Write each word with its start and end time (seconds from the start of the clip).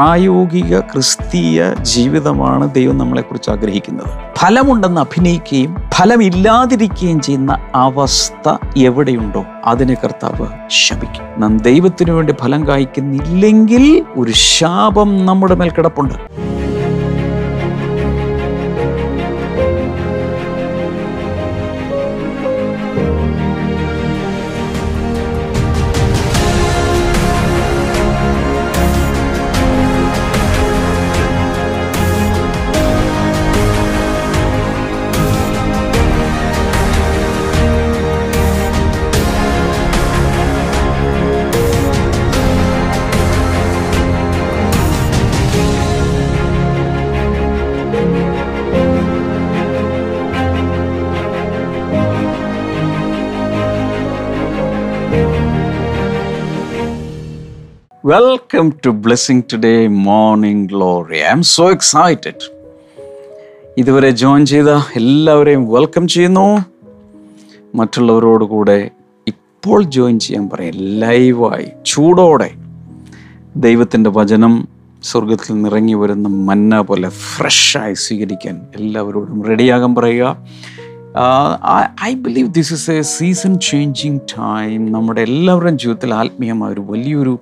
പ്രായോഗിക 0.00 0.80
ക്രിസ്തീയ 0.80 1.74
ജീവിതമാണ് 1.74 2.74
ദൈവം 2.74 2.98
നമ്മളെക്കുറിച്ച് 2.98 3.50
ആഗ്രഹിക്കുന്നത്. 3.50 4.06
ഫലമുണ്ടെന്ന് 4.36 5.00
അഭിനയിക്കുകയും 5.00 5.76
ഫലമില്ലാതിരിക്കുകയും 5.94 7.20
ചെയ്യുന്ന 7.20 7.58
അവസ്ഥ 7.74 8.56
എവിടെയുണ്ടോ 8.76 9.44
അതിനെ 9.64 9.94
കർത്താവ് 9.94 10.46
ശപിക്കും. 10.70 11.40
നാം 11.40 11.58
ദൈവത്തിനു 11.58 12.12
വേണ്ടി 12.12 12.34
ഫലം 12.40 12.68
കായ്ക്കുന്നില്ലെങ്കിൽ 12.68 14.04
ഒരു 14.16 14.32
ശാപം 14.32 15.26
നമ്മുടെ 15.26 15.54
മേൽ 15.54 15.70
കിടപ്പുണ്ട്. 15.70 16.14
Welcome 58.10 58.72
to 58.86 58.90
blessing 58.90 59.42
today 59.52 59.86
morning 59.86 60.68
glory 60.68 61.16
I 61.16 61.30
am 61.30 61.42
so 61.42 61.70
excited 61.70 62.52
ഇതുവരെ 63.78 64.10
ജോയിൻ 64.10 64.46
ചെയ്ത 64.46 64.68
എല്ലാവരെയും 64.96 65.72
വെൽക്കം 65.72 66.08
ചെയ്യുന്നു. 66.08 66.64
മറ്റുള്ളവരോട് 67.74 68.44
കൂടെ 68.44 68.90
ഇപ്പോൾ 69.28 69.82
ജോയിൻ 69.82 70.18
ചെയ്യാൻ 70.18 70.50
പറയാം. 70.52 70.74
ലൈവായി 70.74 71.68
ചൂടോടെ. 71.86 72.50
ദൈവത്തിന്റെ 73.56 74.10
വചനം 74.10 74.68
സ്വർഗത്തിൽ 75.02 75.62
നിറങ്ങി 75.62 75.94
വരുന്ന 75.94 76.28
മന്ന 76.28 76.80
പോലെ 76.80 77.08
ഫ്രഷായി 77.08 77.94
സ്വീകരിക്കാൻ 77.94 78.60
എല്ലാവരോടും 78.76 79.44
റെഡിയാകാൻ 79.44 79.94
പറയുക. 79.94 80.46
I 82.02 82.14
believe 82.14 82.54
this 82.54 82.72
is 82.72 82.90
a 82.90 83.02
season 83.02 83.58
changing 83.58 84.20
time 84.20 84.92
നമ്മുടെ 84.92 85.20
എല്ലാവരുടെയും 85.20 85.78
ജീവിതത്തിൽ 85.78 86.14
ആത്മീയമായ 86.14 86.72
ഒരു 86.72 86.80
വലിയൊരു 86.80 87.38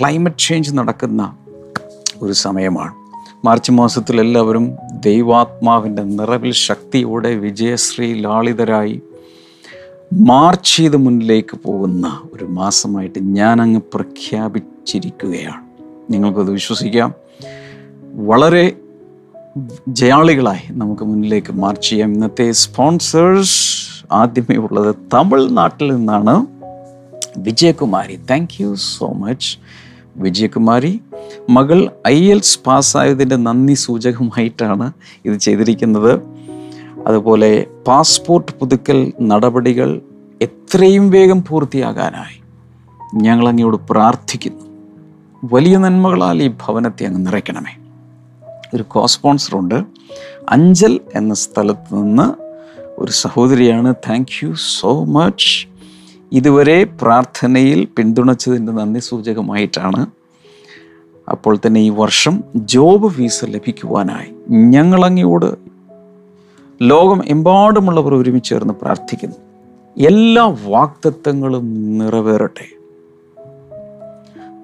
ക്ലൈമറ്റ് 0.00 0.36
ചേഞ്ച് 0.38 0.74
നടക്കുന്ന 0.74 1.36
ഒരു 2.22 2.32
സമയമാണ്. 2.32 2.94
മാർച്ച് 3.46 3.72
മാസത്തിൽ 3.72 4.20
എല്ലാവരും 4.20 4.72
ദൈവാത്മാവിന്റെ 5.04 6.02
നിറവിൽ 6.02 6.52
ശക്തിയോടെ 6.52 7.34
വിജയശ്രീ 7.34 8.20
ലാളിതരായി 8.20 9.02
മാർച്ച് 10.12 10.76
ചെയ്ത് 10.76 10.96
മുന്നിലേക്ക് 10.96 11.58
പോകുന്ന 11.64 12.22
ഒരു 12.32 12.44
മാസമായിട്ട് 12.44 13.18
ഞാനങ്ങ് 13.18 13.80
പ്രഖ്യാപിച്ചിരിക്കുകയാണ്. 13.94 15.64
നിങ്ങൾക്കത് 16.12 16.50
വിശ്വസിക്കാം. 16.50 17.14
വളരെ 18.14 18.76
ജയാളികളായി 19.88 20.72
നമുക്ക് 20.72 21.02
മുന്നിലേക്ക് 21.02 21.52
മാർച്ച് 21.52 21.90
ചെയ്യാം. 21.90 22.12
ഇന്നത്തെ 22.12 22.52
സ്പോൺസേഴ്സ് 22.52 23.76
ആദ്യമേ 24.12 24.56
ഉള്ളത് 24.56 24.94
തമിഴ്നാട്ടിൽ 25.14 25.96
നിന്നാണ് 25.96 26.46
Vijayakumari. 27.36 28.16
Thank 28.16 28.62
you 28.62 28.74
so 28.74 29.12
much. 29.12 29.58
Vijayakumari 30.16 31.00
മകൾ 31.50 31.90
ഐ 32.06 32.30
എൽസ് 32.30 32.58
പാസ്സായതിന്റെ 32.66 33.36
നന്ദി 33.36 33.74
സൂചകമായിട്ടാണ് 33.74 34.92
ഇത് 35.24 35.34
ചെയ്തിരിക്കുന്നത്. 35.34 36.20
അതുപോലെ 37.06 37.66
പാസ്പോർട്ട് 37.86 38.52
പുതുക്കൽ 38.60 39.12
നടപടികൾ 39.22 40.00
എത്രയും 40.42 41.10
വേഗം 41.10 41.44
പൂർത്തിയാകാനായി 41.44 42.42
ഞങ്ങൾ 43.14 43.48
അങ്ങയോട് 43.48 43.76
പ്രാർത്ഥിക്കുന്നു. 43.90 44.64
വലിയ 45.52 45.76
നന്മകളാൽ 45.76 46.42
ഈ 46.42 46.48
ഭവനത്തെ 46.48 47.06
അങ്ങ് 47.06 47.26
നിറയ്ക്കണമേ. 47.26 47.76
ഒരു 48.74 48.82
കോ 48.82 49.06
സ്പോൺസറുണ്ട് 49.06 49.84
അഞ്ചൽ 50.48 51.00
എന്ന 51.14 51.34
സ്ഥലത്ത് 51.34 51.94
നിന്ന് 51.94 52.44
ഒരു 52.98 53.12
സഹോദരിയാണ്. 53.12 53.94
Thank 53.94 54.44
you 54.44 54.54
so 54.80 55.04
much. 55.04 55.73
ഇതുവരെ 56.32 56.84
പ്രാർത്ഥനയിൽ 56.84 57.88
പിന്തുണച്ചതിന്റെ 57.96 58.72
നന്ദി 58.72 59.00
സൂചകമായിട്ടാണ് 59.00 60.06
അപ്പോൾ 61.30 61.58
തന്നെ 61.66 61.80
ഈ 61.80 61.88
വർഷം 61.88 62.44
ജോബ് 62.56 63.08
ഫീസ് 63.08 63.44
ലഭിക്കുവാനായി 63.44 64.34
ഞങ്ങളങ്ങയോട് 64.48 65.56
ലോകം 66.82 67.22
എമ്പാടുമുള്ളവർ 67.26 68.14
ഒരുമിച്ച് 68.14 68.50
ചേർന്ന് 68.50 68.74
പ്രാർത്ഥിക്കുന്നു. 68.74 69.36
എല്ലാ 69.98 70.56
വാക്തത്വങ്ങളും 70.64 71.98
നിറവേറട്ടെ. 71.98 72.66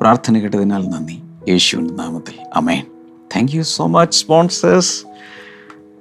പ്രാർത്ഥന 0.00 0.38
കേട്ടതിനാൽ 0.38 0.88
നന്ദി. 0.88 1.22
യേശുവിന്റെ 1.48 1.94
നാമത്തിൽ. 1.94 2.34
Amen 2.54 2.84
thank 3.37 3.56
you 3.56 3.62
so 3.62 3.87
much 3.87 4.19
sponsors 4.19 5.06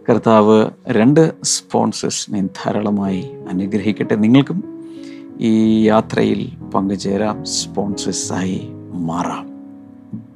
കർത്താവ് 0.09 0.70
രണ്ട് 0.88 1.34
സ്പോൺസേഴ്സിനെ 1.44 2.41
ധാരാളമായി 2.41 3.31
അനുഗ്രഹിക്കട്ടെ. 3.50 4.16
നിങ്ങൾക്കും 4.16 4.78
ഈ 5.39 5.83
യാത്രയിൽ 5.83 6.69
പങ്കുചേരാം 6.69 7.45
സ്പോൺസേഴ്സായി 7.45 8.69
മാറാം. 8.94 9.50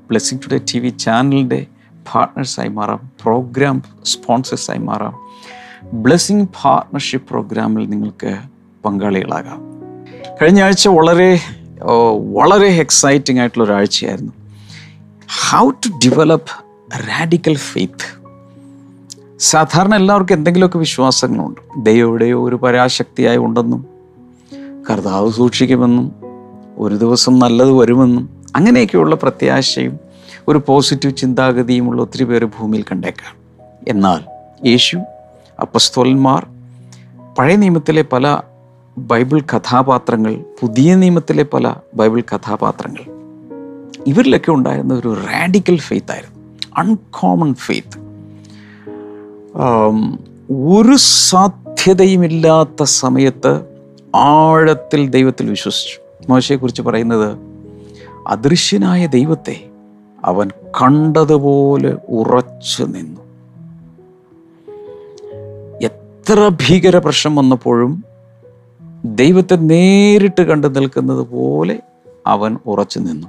ബ്ലെസ്സിങ് 0.09 0.39
ടുഡേ 0.39 0.57
ടി 0.57 0.79
വി 0.79 0.89
ചാനലിന്റെ 0.89 1.65
പാർട്ട്നേഴ്സായി 2.13 2.67
മാറാം 2.67 3.11
പ്രോഗ്രാം 3.23 3.83
സ്പോൺസേഴ്സായി 4.05 4.77
മാറാം. 4.77 5.19
ബ്ലെസ്സിങ് 5.93 6.45
പാർട്ട്ണർഷിപ്പ് 6.63 7.29
പ്രോഗ്രാമിൽ 7.29 7.89
നിങ്ങൾക്ക് 7.89 8.37
പങ്കാളികളാകാം. 8.85 9.61
കഴിഞ്ഞ 10.41 10.63
ആഴ്ച 10.63 10.87
വളരെ 10.87 11.39
വളരെ 12.33 12.67
എക്സൈറ്റിംഗ് 12.67 13.41
ആയിട്ടുള്ള 13.41 13.63
ഒരാഴ്ചയായിരുന്നു. 13.63 14.31
How 15.49 15.69
to 15.69 16.09
develop 16.09 16.63
radical 16.95 17.57
faith 17.57 18.23
സാധാരണ 19.39 19.95
എല്ലാവർക്കും 19.95 20.35
എന്തെങ്കിലുമൊക്കെ 20.35 20.77
വിശ്വാസങ്ങളുണ്ട്. 20.77 21.61
ദൈവയുടെയോ 21.85 22.47
ഒരു 22.47 22.55
പരാശക്തിയായി 22.55 23.37
ഉണ്ടെന്നും 23.37 23.92
കർത്താവ് 24.89 25.31
സൂക്ഷിക്കുമെന്നും 25.31 26.11
ഒരു 26.77 26.95
ദിവസം 26.95 27.39
നല്ലത് 27.39 27.71
വരുമെന്നും 27.71 28.43
അങ്ങനെയൊക്കെയുള്ള 28.55 29.15
പ്രത്യാശയും 29.15 29.99
ഒരു 30.47 30.61
പോസിറ്റീവ് 30.67 31.15
ചിന്താഗതിയുമുള്ള 31.15 32.01
ഒത്തിരി 32.01 32.23
പേര് 32.23 32.45
ഭൂമിയിൽ 32.45 32.83
കണ്ടേക്കാം. 32.83 33.35
എന്നാൽ 33.87 34.19
യേശു 34.67 34.97
അപ്പസ്തോലന്മാർ 35.59 36.47
പഴയ 37.39 37.55
നിയമത്തിലെ 37.55 38.01
പല 38.01 38.39
ബൈബിൾ 38.97 39.39
കഥാപാത്രങ്ങൾ 39.39 40.45
പുതിയ 40.61 40.95
നിയമത്തിലെ 40.95 41.43
പല 41.43 41.75
ബൈബിൾ 41.95 42.21
കഥാപാത്രങ്ങൾ 42.21 43.13
ഇവരിലൊക്കെ 44.07 44.51
ഉണ്ടായിരുന്ന 44.51 44.93
ഒരു 44.93 45.13
റാഡിക്കൽ 45.13 45.77
ഫെയ്ത്ത് 45.77 46.11
ആയിരുന്നു. 46.11 46.59
Uncommon 46.77 47.53
faith. 47.53 47.97
ഒരു 50.51 50.95
സാധ്യതയുമില്ലാത്ത 50.97 52.83
സമയത്ത് 52.83 53.72
ആഴത്തിൽ 54.15 55.09
ദൈവത്തിൽ 55.09 55.49
വിശ്വസിച്ചു. 55.49 55.99
മോശയെക്കുറിച്ച് 56.29 56.81
പറയുന്നത് 56.81 57.37
അദൃശ്യനായ 58.27 59.07
ദൈവത്തെ 59.07 59.65
അവൻ 60.23 60.49
കണ്ടതുപോലെ 60.81 61.97
ഉറച്ചു 62.09 62.83
നിന്നു. 62.83 63.21
എത്ര 65.81 66.49
ഭീകര 66.49 66.97
പ്രശ്നം 66.97 67.35
വന്നപ്പോഴും 67.35 68.03
ദൈവത്തെ 69.05 69.55
നേരിട്ട് 69.55 70.41
കണ്ടു 70.41 70.67
നിൽക്കുന്നത് 70.67 71.27
പോലെ 71.27 71.79
അവൻ 72.27 72.57
ഉറച്ചു 72.65 72.99
നിന്നു. 72.99 73.27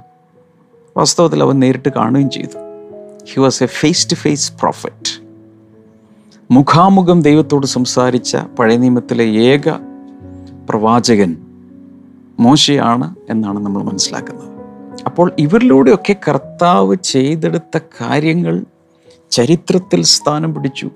വാസ്തവത്തിൽ 0.97 1.41
അവൻ 1.41 1.59
നേരിട്ട് 1.59 1.89
കാണുകയും 1.89 2.29
ചെയ്തു. 2.29 2.57
He 3.33 3.39
was 3.39 3.63
a 3.63 3.65
face 3.65 4.11
to 4.11 4.15
face 4.15 4.53
prophet 4.59 5.25
മുഖാമുഖം 6.51 7.21
ദൈവത്തോട് 7.21 7.65
സംസാരിച്ച 7.65 8.37
പഴയ 8.59 8.77
നിയമത്തിലെ 8.77 9.23
ഏക 9.23 9.94
പ്രവാചകൻ 10.69 11.37
മോശയാണ് 12.39 13.15
എന്നാണ് 13.29 13.59
നമ്മൾ 13.59 13.83
മനസ്സിലാക്കുന്നത്. 13.83 14.55
അപ്പോൾ 15.05 15.31
ഇവരിലൂടെയൊക്കെ 15.39 16.15
കർത്താവ് 16.27 16.95
ചെയ്തെടുത്ത 16.95 17.79
കാര്യങ്ങൾ 18.01 18.65
ചരിത്രത്തിൽ 19.31 20.03
സ്ഥാനം 20.03 20.53
പിടിച്ചു. 20.53 20.89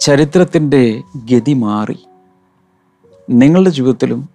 ചരിത്രത്തിന്റെ 0.00 1.02
ഗതി 1.16 1.52
മാറി. 1.52 1.98
നിങ്ങളുടെ 3.30 3.70
ജീവിതത്തിലും 3.70 4.28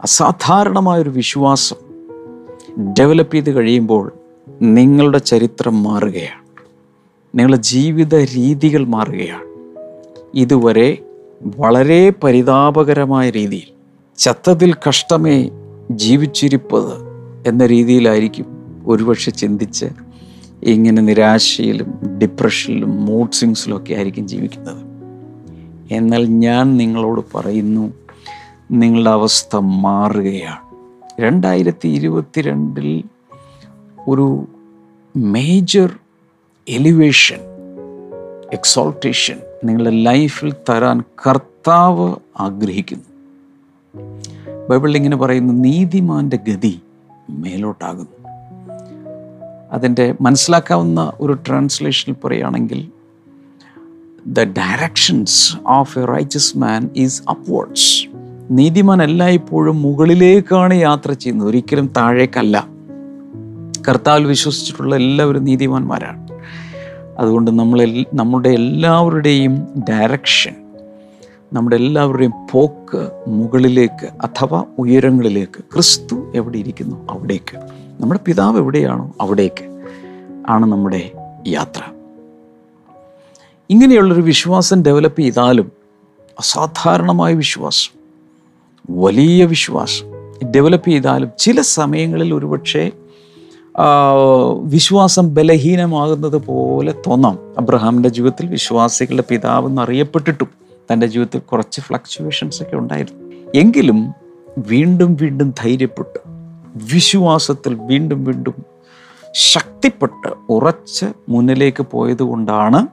അസാധാരണമായൊരു 0.00 1.10
വിശ്വാസം 1.10 1.76
ഡെവലപ്പ് 2.92 3.34
ചെയ്ത് 3.34 3.50
കഴിയുമ്പോൾ 3.50 4.12
നിങ്ങളുടെ 4.62 5.18
ചരിത്രം 5.18 5.82
മാറുകയാണ്. 5.82 6.46
നിങ്ങളുടെ 7.34 7.56
ജീവിത 7.56 8.14
രീതികൾ 8.14 8.86
മാറുകയാണ്. 8.86 9.50
ഇതുവരെ 10.34 10.98
വളരെ 11.42 12.12
പരിതാപകരമായ 12.24 13.30
രീതിയിൽ 13.30 13.72
ചത്തതിൽ 14.18 14.74
കഷ്ടമേ 14.88 15.50
ജീവിച്ചിരിപ്പത് 15.90 16.92
എന്ന 17.46 17.66
രീതിയിലായിരിക്കും 17.66 18.46
ഒരുപക്ഷെ 18.86 19.30
ചിന്തിച്ച് 19.30 19.86
ഇങ്ങനെ 20.62 21.02
നിരാശയിലും 21.02 22.18
ഡിപ്രഷനിലും 22.18 23.04
മൂഡ് 23.04 23.32
സ്വിങ്സിലും 23.32 23.76
ഒക്കെ 23.76 23.94
ആയിരിക്കും 23.94 24.28
ജീവിക്കുന്നത്. 24.28 24.84
എന്നാൽ 25.90 26.24
ഞാൻ 26.24 26.76
നിങ്ങളോട് 26.76 27.20
പറയുന്നു 27.34 27.92
നിങ്ങളുടെ 28.70 29.10
അവസ്ഥ 29.10 29.56
മാറുകയാണ്. 29.56 30.76
രണ്ടായിരത്തി 31.20 31.88
ഇരുപത്തിരണ്ടിൽ 31.88 33.04
ഒരു 34.08 34.44
മേജർ 35.16 35.90
എലിവേഷൻ 36.68 37.38
എക്സോൾട്ടേഷൻ 38.52 39.38
നിങ്ങളുടെ 39.64 39.90
ലൈഫിൽ 39.90 40.54
തരാൻ 40.68 41.02
കർത്താവ് 41.26 42.14
ആഗ്രഹിക്കുന്നു. 42.40 43.04
ബൈബിളിൽ 44.70 44.96
ഇങ്ങനെ 44.96 45.16
പറയുന്നു 45.16 45.52
നീതിമാന്റെ 45.52 46.38
ഗതി 46.48 46.80
മേലോട്ടാകുന്നു. 47.30 48.28
അതിന്റെ 49.72 50.14
മനസ്സിലാക്കാവുന്ന 50.20 51.12
ഒരു 51.20 51.32
ട്രാൻസ്ലേഷനിൽ 51.32 52.14
പറയുകയാണെങ്കിൽ 52.24 52.90
the 54.26 54.40
directions 54.40 55.56
of 55.66 55.98
a 55.98 56.04
righteous 56.04 56.58
man 56.58 56.90
is 56.96 57.22
upwards 57.30 58.06
നീതിമാൻ 58.50 59.02
എല്ലായ്പ്പോഴും 59.02 59.82
മുകളിലേക്കാണ് 59.82 60.74
യാത്ര 60.74 61.12
ചെയ്യുന്നത്. 61.12 61.48
ഒരിക്കലും 61.48 61.90
താഴേക്കല്ല. 61.96 62.66
കർത്താവിൽ 63.88 64.24
വിശ്വസിച്ചിട്ടുള്ള 64.24 64.94
എല്ലാവരും 64.96 65.44
നീതിമാന്മാരാണ്. 65.44 66.29
അതുകൊണ്ട് 67.20 67.50
നമ്മൾ 67.50 68.04
നമ്മുടെ 68.14 68.48
എല്ലാവരുടെയും 68.48 69.84
ഡയറക്ഷൻ 69.90 70.54
നമ്മുടെ 71.52 71.76
എല്ലാവരുടെയും 71.76 72.32
പോക്ക് 72.52 73.10
മുകളിലേക്ക് 73.28 74.06
അഥവാ 74.06 74.64
ഉയരങ്ങളിലേക്ക് 74.78 75.64
ക്രിസ്തു 75.74 76.32
എവിടെ 76.34 76.58
ഇരിക്കുന്നു? 76.58 77.06
അവിടേക്ക്. 77.10 77.56
നമ്മുടെ 78.00 78.20
പിതാവ് 78.24 78.58
എവിടെയാണോ 78.58 79.12
അവിടേക്ക് 79.20 79.84
ആണ് 80.48 80.66
നമ്മുടെ 80.66 81.12
യാത്ര. 81.48 81.82
ഇങ്ങനെയുള്ളൊരു 83.70 84.20
വിശ്വാസം 84.20 84.82
ഡെവലപ്പ് 84.82 85.20
ചെയ്താലും 85.20 85.72
അസാധാരണമായ 86.38 87.34
വിശ്വാസം 87.34 88.00
വലിയ 88.90 89.44
വിശ്വാസം. 89.44 90.06
ഡെവലപ്പ് 90.50 90.88
ചെയ്താലും 90.88 91.30
ചില 91.38 91.60
സമയങ്ങളിൽ 91.60 92.34
ഒരുപക്ഷെ 92.34 92.92
വിശ്വാസം 94.62 95.34
ബലഹീനമാകുന്നത് 95.34 96.36
പോലെ 96.36 96.94
തോന്നാം. 97.06 97.38
അബ്രഹാമിന്റെ 97.58 98.08
ജീവിതത്തിൽ 98.08 98.46
വിശ്വാസികളുടെ 98.46 99.24
പിതാവ് 99.28 99.66
എന്നറിയപ്പെട്ടിട്ടും 99.66 100.48
തന്റെ 100.92 101.06
ജീവിതത്തിൽ 101.06 101.38
കുറച്ച് 101.38 101.80
ഫ്ലക്ച്വേഷൻസ് 101.80 102.62
ഒക്കെ 102.62 102.76
ഉണ്ടായിരുന്നു. 102.76 103.32
എങ്കിലും 103.54 104.12
വീണ്ടും 104.58 105.14
വീണ്ടും 105.14 105.54
ധൈര്യപ്പെട്ട് 105.58 106.18
വിശ്വാസത്തിൽ 106.94 107.74
വീണ്ടും 107.74 108.24
വീണ്ടും 108.24 108.54
ശക്തിപ്പെട്ട് 109.34 110.28
ഉറച്ച് 110.48 111.06
മുന്നിലേക്ക് 111.28 111.86
പോയതുകൊണ്ടാണ് 111.90 112.86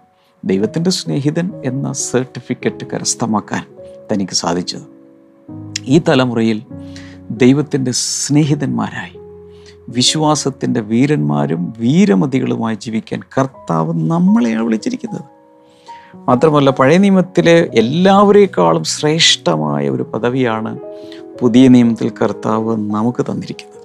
ദൈവത്തിന്റെ 0.45 0.89
സ്നേഹിതൻ 0.89 1.51
എന്ന 1.65 1.93
സർട്ടിഫിക്കറ്റ് 1.93 2.87
കരസ്ഥമാക്കാൻ 2.93 3.65
തനിക്ക് 4.11 4.33
സാധിച്ചത്. 4.33 4.81
ഈ 5.83 6.01
തലമുറയിൽ 6.09 6.61
ദൈവത്തിന്റെ 7.31 7.91
സ്നേഹിതന്മാരായി 7.91 9.16
വിശ്വാസത്തിന്റെ 9.89 10.79
വീരന്മാരും 10.79 11.73
വീരമതികളുമായി 11.77 12.75
ജീവിക്കാൻ 12.75 13.21
കർത്താവ് 13.37 13.93
നമ്മളെയാണ് 13.95 14.63
വിളിച്ചിരിക്കുന്നത്. 14.63 15.21
മാത്രമല്ല 16.15 16.69
പഴയ 16.69 16.97
നിയമത്തിലെ 16.97 17.69
എല്ലാവരേക്കാളും 17.73 18.83
ശ്രേഷ്ഠമായ 18.83 19.89
ഒരു 19.89 20.03
പദവിയാണ് 20.03 20.79
പുതിയ 21.39 21.67
നിയമത്തിൽ 21.67 22.11
കർത്താവ് 22.21 22.77
നമുക്ക് 22.77 23.25
തന്നിരിക്കുന്നത്. 23.31 23.77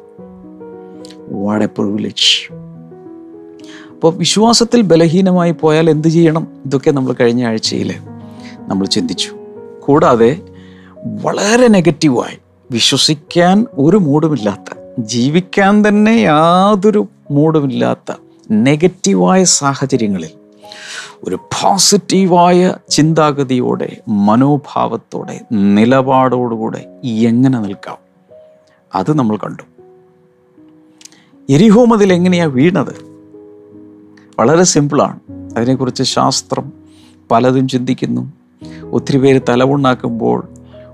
വാട്ട് 1.31 1.65
എ 1.65 1.67
പ്രിവിലേജ് 1.67 2.53
അപ്പോൾ 3.91 4.15
വിശ്വാസത്തിൽ 4.15 4.81
ബലഹീനമായി 4.81 5.53
പോയാൽ 5.53 5.91
എന്ത് 5.91 6.09
ചെയ്യണം? 6.09 6.47
ഇതൊക്കെ 6.67 6.91
നമ്മൾ 6.91 7.15
കഴിഞ്ഞ 7.21 7.47
ആഴ്ചയിൽ 7.47 7.95
നമ്മൾ 8.61 8.87
ചിന്തിച്ചു. 8.87 9.31
കൂടാതെ 9.81 10.41
വളരെ 11.23 11.69
നെഗറ്റീവായി 11.69 12.39
വിശ്വസിക്കാൻ 12.71 13.67
ഒരു 13.79 13.97
മൂടുമില്ലാത്ത 13.97 14.82
ജീവിക്കാൻ 14.99 15.89
തന്നെ 15.89 16.11
യാതൊരു 16.11 17.09
മൂടുമില്ലാത്ത 17.31 18.15
നെഗറ്റീവായ 18.51 19.45
സാഹചര്യങ്ങളിൽ 19.45 20.29
ഒരു 21.25 21.37
പോസിറ്റീവായ 21.37 22.75
ചിന്താഗതിയോടെ 22.89 24.01
മനോഭാവത്തോടെ 24.09 25.41
നിലപാടോടുകൂടെ 25.53 27.01
എങ്ങനെ 27.05 27.61
നിൽക്കാം? 27.61 27.99
അത് 28.95 29.19
നമ്മൾ 29.19 29.37
കണ്ടു. 29.37 29.63
എരിഹോം 31.51 31.95
അതിൽ 31.95 32.13
എങ്ങനെയാണ് 32.13 32.53
വീണത്? 32.53 32.95
വളരെ 34.39 34.65
സിമ്പിളാണ്. 34.65 35.21
അതിനെക്കുറിച്ച് 35.57 36.03
ശാസ്ത്രം 36.03 36.73
പലതും 37.31 37.69
ചിന്തിക്കുന്നു. 37.69 38.33
ഒത്തിരി 38.93 39.19
പേര് 39.19 39.41
തലവുണ്ണാക്കുമ്പോൾ 39.49 40.49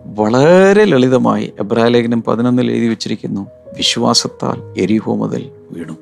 വളരെ 0.07 0.85
ലളിതമായി 0.85 1.53
എബ്രാലേഖനം 1.61 2.23
പതിനൊന്നിൽ 2.23 2.73
എഴുതി 2.73 2.89
വച്ചിരിക്കുന്നു. 2.89 3.47
വിശ്വാസത്താൽ 3.77 4.81
എരിഹോ 4.81 5.17
മുതൽ 5.17 5.51
വീണു. 5.71 5.97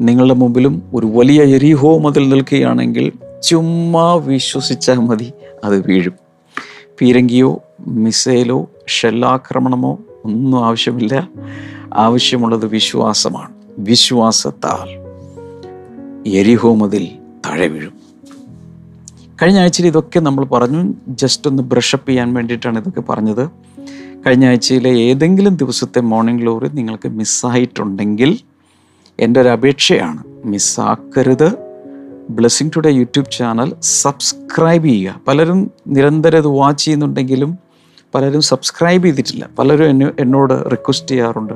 നിങ്ങളുടെ 0.00 0.34
മുമ്പിലും 0.34 0.82
ഒരു 0.94 1.06
വലിയ 1.06 1.42
എരിഹോ 1.42 1.98
മുതൽ 1.98 2.28
നിൽക്കുകയാണെങ്കിൽ 2.28 3.12
ചുമ്മാ 3.42 4.14
വിശ്വസിച്ചാൽ 4.14 4.94
മതി 4.94 5.32
അത് 5.64 5.86
വീഴും. 5.86 6.12
പീരങ്കിയോ 7.00 7.62
മിസൈലോ 7.86 8.70
ഷെല്ലാക്രമണമോ 8.88 9.98
ഒന്നും 10.24 10.66
ആവശ്യമില്ല. 10.66 11.28
ആവശ്യമുള്ളത് 11.94 12.66
വിശ്വാസമാണ്. 12.66 13.52
വിശ്വാസത്താൽ 13.78 15.04
എരിഹോ 16.28 16.74
മതിൽ 16.74 17.08
താഴെ 17.46 17.66
വീഴും. 17.66 18.04
കഴിഞ്ഞ 19.42 19.58
ആഴ്ചയിൽ 19.58 19.86
ഇതൊക്കെ 19.86 20.20
നമ്മൾ 20.20 20.44
പറഞ്ഞു. 20.44 20.94
ജസ്റ്റ് 21.08 21.50
ഒന്ന് 21.50 21.62
ബ്രഷപ്പ് 21.62 22.08
ചെയ്യാൻ 22.08 22.34
വേണ്ടിയിട്ടാണ് 22.34 22.78
ഇതൊക്കെ 22.78 23.00
പറഞ്ഞത്. 23.00 23.48
കഴിഞ്ഞ 24.26 24.46
ആഴ്ചയിലെ 24.46 24.90
ഏതെങ്കിലും 24.90 25.56
ദിവസത്തെ 25.56 26.00
മോർണിംഗ് 26.00 26.42
ഗ്ലോറി 26.42 26.68
നിങ്ങൾക്ക് 26.68 27.08
മിസ്സായിട്ടുണ്ടെങ്കിൽ 27.08 28.38
എന്റെ 29.20 29.40
ഒരു 29.40 29.48
അപേക്ഷയാണ്. 29.48 30.22
മിസ്സാക്കരുത് 30.44 31.52
blessing 32.30 32.70
today 32.76 32.90
YouTube 32.90 33.30
channel 33.38 33.72
subscribe 33.82 34.84
ചെയ്യുക. 34.84 35.20
പലരും 35.28 35.70
നിരന്തരം 35.86 36.38
ഇത് 36.38 36.46
വാച്ച് 36.46 36.84
ചെയ്യുന്നുണ്ടെങ്കിലും 36.84 37.58
പലരും 38.14 38.42
സബ്സ്ക്രൈബ് 38.42 39.04
ചെയ്തിട്ടില്ല. 39.04 39.48
പലരും 39.58 39.90
എന്നെ 39.90 40.10
എന്നോട് 40.20 40.70
റിക്വസ്റ്റ് 40.70 41.08
ചെയ്യാറുണ്ട്. 41.08 41.52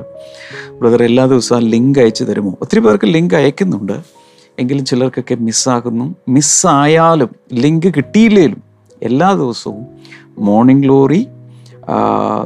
ബ്രദർ 0.81 1.03
എല്ലാ 1.03 1.25
ദിവസവും 1.25 1.61
ലിങ്ക് 1.61 1.99
അയച്ചു 1.99 2.23
തരുമോ? 2.23 2.57
ഒത്തിരി 2.61 2.79
പേർക്ക് 2.79 3.07
ലിങ്ക് 3.07 3.35
അയക്കുന്നുണ്ട്. 3.35 3.93
എങ്കിലും 4.59 4.85
ചിലർക്കൊക്കെ 4.85 5.35
മിസ്സാകുന്നു 5.35 6.15
മിസ്സായാലും 6.29 7.29
ലിങ്ക് 7.53 7.93
കിട്ടിയില്ലേലും 7.97 8.63
എല്ലാ 9.01 9.33
ദിവസവും 9.33 9.85
മോർണിംഗ് 10.37 10.83
ഗ്ലോറി 10.83 11.27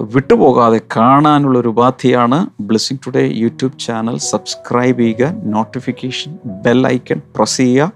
വിട്ടുപോകാതെ 0.01 0.81
കാണാനുള്ളൊരു 0.97 1.67
ഉപാധിയാണ് 1.67 2.47
blessing 2.59 2.99
today 3.05 3.27
YouTube 3.27 3.79
channel 3.79 4.17
subscribe 4.17 4.99
ചെയ്യുക. 4.99 5.33
നോട്ടിഫിക്കേഷൻ 5.43 6.37
ബെൽ 6.45 6.87
ഐക്കൺ 6.87 7.21
പ്രസ് 7.35 7.57
ചെയ്യുക. 7.57 7.91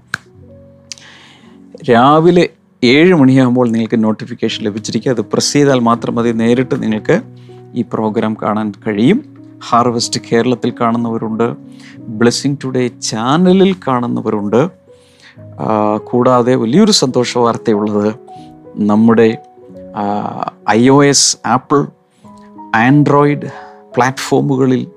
രാവിലെ 1.91 2.49
ഏഴ് 2.83 3.13
മണിയാകുമ്പോൾ 3.13 3.69
നിങ്ങൾക്ക് 3.69 4.03
നോട്ടിഫിക്കേഷൻ 4.03 4.63
ലഭിച്ചിരിക്കുക. 4.63 5.11
അത് 5.11 5.21
പ്രസ് 5.21 5.53
ചെയ്താൽ 5.53 5.79
മാത്രം 5.79 6.15
മതി. 6.15 6.31
നേരിട്ട് 6.31 6.83
നിങ്ങൾക്ക് 6.83 7.21
ഈ 7.73 7.85
പ്രോഗ്രാം 7.93 8.37
കാണാൻ 8.41 8.73
കഴിയും. 8.87 9.37
ഹാർവെസ്റ്റ് 9.69 10.19
കേരളത്തിൽ 10.31 10.73
കാണുന്നവരുണ്ട്. 10.81 11.53
ബ്ലെസ്സിങ് 11.99 12.57
ടുഡേ 12.63 12.87
ചാനലിൽ 12.87 13.75
കാണുന്നവരുണ്ട്. 13.87 14.69
കൂടാതെ 16.03 16.55
വലിയൊരു 16.55 16.91
സന്തോഷ 16.91 17.37
വാർത്തയുള്ളത് 17.37 18.13
നമ്മുടെ 18.75 19.37
I 20.69 20.89
O 20.89 21.03
S 21.03 21.37
Apple 21.45 21.87
Android 22.75 23.47
പ്ലാറ്റ്ഫോമുകളിൽ 23.95 24.87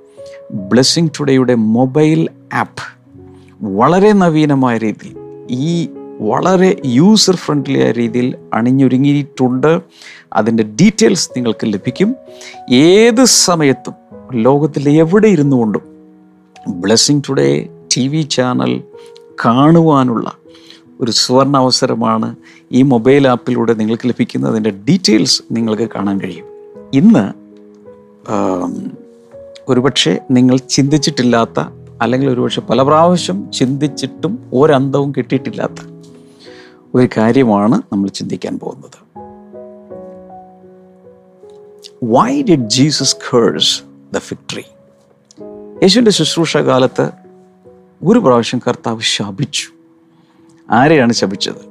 ബ്ലെസ്സിങ് 0.52 1.08
ടുഡേയുടെ 1.20 1.54
മൊബൈൽ 1.54 2.28
ആപ്പ് 2.52 3.00
വളരെ 3.62 4.12
നവീനമായ 4.12 4.78
രീതിയിൽ 4.78 5.16
ഈ 5.50 5.88
വളരെ 6.20 6.82
യൂസർ 6.84 7.36
ഫ്രണ്ട്ലി 7.36 7.78
ആയ 7.78 7.90
രീതിയിൽ 7.90 8.36
അണിഞ്ഞൊരുങ്ങിയിട്ടുണ്ട്. 8.54 9.80
അതിന്റെ 10.32 10.62
ഡീറ്റെയിൽസ് 10.62 11.30
നിങ്ങൾക്ക് 11.36 11.72
ലഭിക്കും. 11.72 12.16
ഏത് 12.70 13.24
സമയത്തും 13.24 13.94
ലോകത്തിൽ 14.32 14.88
എവിടെ 14.88 15.28
ഇരുന്നു 15.28 15.56
കൊണ്ടും 15.56 15.82
blessing 16.68 17.22
today 17.28 17.68
T 17.96 18.08
V 18.08 18.22
channel 18.22 18.82
കാണുവാനുള്ള 19.44 20.32
ഒരു 21.00 21.10
സുവർണ 21.10 21.56
അവസരമാണ് 21.56 22.36
ഈ 22.72 22.82
മൊബൈൽ 22.82 23.28
ആപ്പിലൂടെ 23.28 23.74
നിങ്ങൾക്ക് 23.74 24.08
ലഭിക്കുന്നതിന്റെ 24.08 24.70
ഡീറ്റെയിൽസ് 24.70 25.42
നിങ്ങൾക്ക് 25.52 25.88
കാണാൻ 25.94 26.20
കഴിയും. 26.20 26.46
ഇന്ന് 26.94 27.24
ഒരുപക്ഷെ 29.68 30.18
നിങ്ങൾ 30.30 30.56
ചിന്തിച്ചിട്ടില്ലാത്ത 30.56 31.60
അല്ലെങ്കിൽ 32.02 32.30
ഒരുപക്ഷെ 32.30 32.60
പല 32.60 32.82
പ്രാവശ്യം 32.82 33.52
ചിന്തിച്ചിട്ടും 33.52 34.50
ഒരന്തവും 34.54 35.12
കിട്ടിയിട്ടില്ലാത്ത 35.16 35.80
ഒരു 36.94 37.08
കാര്യമാണ് 37.16 37.82
നമ്മൾ 37.92 38.08
ചിന്തിക്കാൻ 38.08 38.58
പോകുന്നത്. 38.58 38.98
Why 42.04 42.42
did 42.42 42.68
Jesus 42.68 43.16
curse 43.16 43.82
the 44.14 44.18
fig tree 44.18 44.64
യേശുവിന്റെ 45.82 46.10
ശുശ്രൂഷ 46.10 46.56
കാലത്ത് 46.56 47.10
ഒരു 48.04 48.18
പ്രാവശ്യം 48.18 48.60
കർത്താവ് 48.68 49.00
ശപിച്ചു. 49.00 49.79
ആരെയാണ് 50.70 51.12
ശപിച്ചത്? 51.12 51.70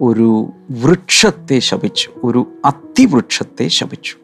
ഒരു 0.00 0.46
വൃക്ഷത്തെ 0.70 1.58
ശപിച്ചു 1.58 2.10
ഒരു 2.24 2.46
അതിവൃക്ഷത്തെ 2.64 3.68
ശപിച്ചു. 3.68 4.14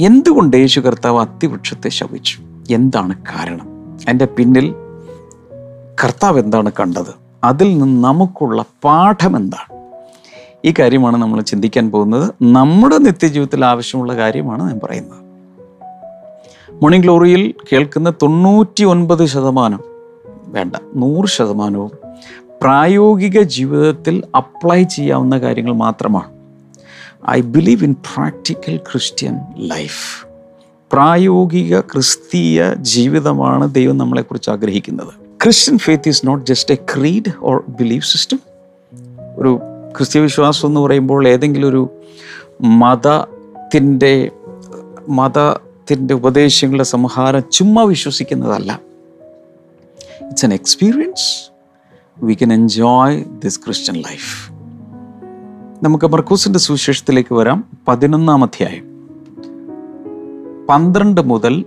എന്തുകൊണ്ട് 0.00 0.56
യേശു 0.56 0.80
കർത്താവ് 0.80 1.20
അതിവൃക്ഷത്തെ 1.20 1.88
ശപിച്ചു? 1.88 2.38
എന്താണ് 2.70 3.14
കാരണം? 3.14 3.96
എന്റെ 4.08 4.24
പിന്നിൽ 4.24 4.74
കർത്താവ് 6.04 6.40
എന്താണ് 6.40 6.72
കണ്ടത്? 6.80 7.14
അതിൽ 7.44 7.78
നിന്ന് 7.78 8.08
നമുക്കുള്ള 8.08 8.64
പാഠം 8.84 9.36
എന്താണ്? 9.36 9.90
ഈ 10.64 10.74
കാര്യമാണ് 10.78 11.16
നമ്മൾ 11.16 11.40
ചിന്തിക്കാൻ 11.40 11.90
പോകുന്നത്. 11.90 12.34
നമ്മുടെ 12.42 12.98
നിത്യജീവിതത്തിൽ 12.98 13.64
ആവശ്യമുള്ള 13.64 14.16
കാര്യമാണ് 14.16 14.62
ഞാൻ 14.62 14.80
പറയുന്നത്. 14.82 15.28
മോർണിംഗ് 16.72 17.04
ഗ്ലോറിയിൽ 17.04 17.54
കേൾക്കുന്ന 17.72 18.10
തൊണ്ണൂറ്റി 18.10 18.84
ഒൻപത് 18.84 19.26
ശതമാനം 19.26 19.87
വേണ്ട. 20.48 20.76
നൂറ് 20.96 21.26
ശതമാനവും 21.26 21.90
പ്രായോഗിക 22.62 23.42
ജീവിതത്തിൽ 23.42 24.22
അപ്ലൈ 24.36 24.82
ചെയ്യാവുന്ന 24.82 25.38
കാര്യങ്ങൾ 25.38 25.72
മാത്രമാണ്. 25.72 26.38
I 27.30 27.40
believe 27.40 27.84
in 27.84 27.92
practical 27.92 28.76
Christian 28.76 29.38
life 29.56 30.28
പ്രായോഗിക 30.92 31.80
ക്രിസ്തീയ 31.80 32.74
ജീവിതമാണ് 32.74 33.74
ദൈവം 33.74 33.98
നമ്മളെക്കുറിച്ച് 33.98 34.50
ആഗ്രഹിക്കുന്നത്. 34.50 35.12
Christian 35.44 35.78
faith 35.78 36.08
is 36.08 36.26
not 36.26 36.46
just 36.46 36.74
a 36.74 36.76
creed 36.96 37.32
or 37.42 37.64
belief 37.68 38.06
system 38.06 38.40
ഒരു 39.36 39.60
ക്രിസ്ത്യ 39.96 40.20
വിശ്വാസം 40.20 40.68
എന്ന് 40.68 40.80
പറയുമ്പോൾ 40.80 41.28
ഏതെങ്കിലും 41.28 41.68
ഒരു 41.68 41.88
മതത്തിന്റെ 42.60 44.30
മതത്തിന്റെ 45.08 46.14
ഉപദേശങ്ങളുടെ 46.14 46.84
സംഹാരം 46.84 47.42
ചുമ്മാ 47.52 47.82
വിശ്വസിക്കുന്നതല്ല. 47.82 48.87
It's 50.28 50.44
an 50.44 50.54
experience 50.54 51.50
we 52.24 52.34
can 52.34 52.52
enjoy 52.52 53.24
this 53.24 53.60
Christian 53.60 53.96
life 53.96 54.52
നമുക്ക് 55.84 56.04
മർക്കൂസിന്റെ 56.04 56.58
സുവിശേഷത്തിലേക്ക് 56.58 57.34
വരാം. 57.34 57.64
പതിനൊന്നാം 57.88 58.44
അധ്യായം. 58.44 58.84
പന്ത്രണ്ട് 60.66 61.20
മുതൽ 61.20 61.64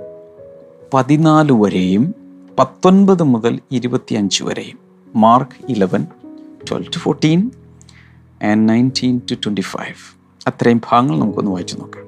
പതിനാല് 0.93 1.51
വരെയും 1.51 2.15
പത്തൊൻപത് 2.59 3.23
മുതൽ 3.23 3.59
ഇരുപത്തിയഞ്ച് 3.71 4.43
വരെയും. 4.43 4.79
Mark 5.15 5.71
eleven 5.71 6.07
twelve 6.69 6.87
to 6.87 6.97
fourteen 6.97 7.51
and 8.43 8.69
nineteen 8.69 9.21
to 9.31 9.35
twenty 9.35 9.61
five 9.61 10.17
അത്രയും 10.47 10.81
ഭാഗങ്ങൾ 10.91 11.19
നമുക്കൊന്ന് 11.19 11.51
വായിച്ചു 11.51 11.77
നോക്കാം. 11.77 12.05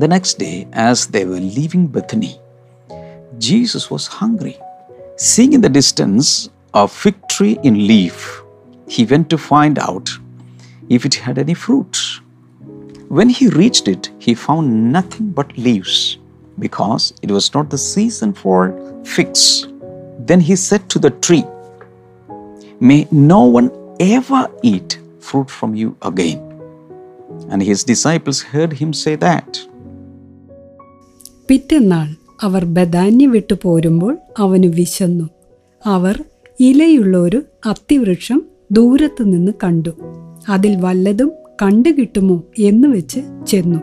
The 0.00 0.04
next 0.04 0.42
day 0.42 0.66
as 0.76 1.12
the 1.12 1.16
were 1.16 1.40
leaving 1.40 1.90
Bethany 1.90 2.30
Jesus 3.34 3.82
was 3.92 4.04
hungry. 4.20 4.63
Seeing 5.15 5.53
in 5.53 5.61
the 5.61 5.69
distance 5.69 6.49
a 6.73 6.87
fig 6.87 7.15
tree 7.27 7.57
in 7.63 7.87
leaf, 7.87 8.41
he 8.87 9.05
went 9.05 9.29
to 9.29 9.37
find 9.37 9.77
out 9.77 10.09
if 10.89 11.05
it 11.05 11.13
had 11.13 11.37
any 11.37 11.53
fruit. 11.53 11.97
When 13.09 13.29
he 13.29 13.47
reached 13.49 13.87
it, 13.87 14.11
he 14.19 14.33
found 14.33 14.91
nothing 14.91 15.31
but 15.31 15.57
leaves, 15.57 16.17
because 16.59 17.13
it 17.21 17.31
was 17.31 17.53
not 17.53 17.69
the 17.69 17.77
season 17.77 18.33
for 18.33 18.73
figs. 19.03 19.67
Then 20.19 20.39
he 20.39 20.55
said 20.55 20.89
to 20.89 20.99
the 20.99 21.11
tree, 21.11 21.45
May 22.79 23.07
no 23.11 23.43
one 23.43 23.71
ever 23.99 24.49
eat 24.63 24.99
fruit 25.19 25.49
from 25.49 25.75
you 25.75 25.97
again. 26.01 26.39
And 27.49 27.61
his 27.61 27.83
disciples 27.83 28.41
heard 28.41 28.73
him 28.73 28.93
say 28.93 29.15
that. 29.15 29.59
പിറ്റന്നാൾ 31.47 32.07
അവർ 32.44 32.64
ബദാന്യ 32.64 33.26
വിട്ടു 33.26 33.54
പോരുമ്പോൾ 33.62 34.16
അവന് 34.38 34.66
വിശന്നു. 34.66 35.28
അവർ 35.86 36.24
ഇലയുള്ള 36.60 37.18
ഒരു 37.18 37.42
അത്തിവൃക്ഷം 37.66 38.42
ദൂരത്തു 38.72 39.22
നിന്ന് 39.22 39.52
കണ്ടു. 39.64 39.90
അതിൽ 40.48 40.76
വല്ലതും 40.76 41.32
കണ്ടുകിട്ടുമോ 41.62 42.42
എന്ന് 42.58 42.88
വെച്ച് 42.88 43.20
ചെന്നു. 43.46 43.78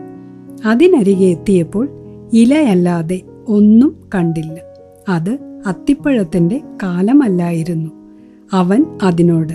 അതിനരികെ 0.64 1.24
എത്തിയപ്പോൾ 1.24 1.88
ഇലയല്ലാതെ 2.32 3.20
ഒന്നും 3.48 4.08
കണ്ടില്ല. 4.14 4.60
അത് 5.08 5.38
അത്തിപ്പഴത്തിന്റെ 5.66 6.60
കാലമല്ലായിരുന്നു. 6.82 7.90
അവൻ 8.52 8.84
അതിനോട് 9.02 9.52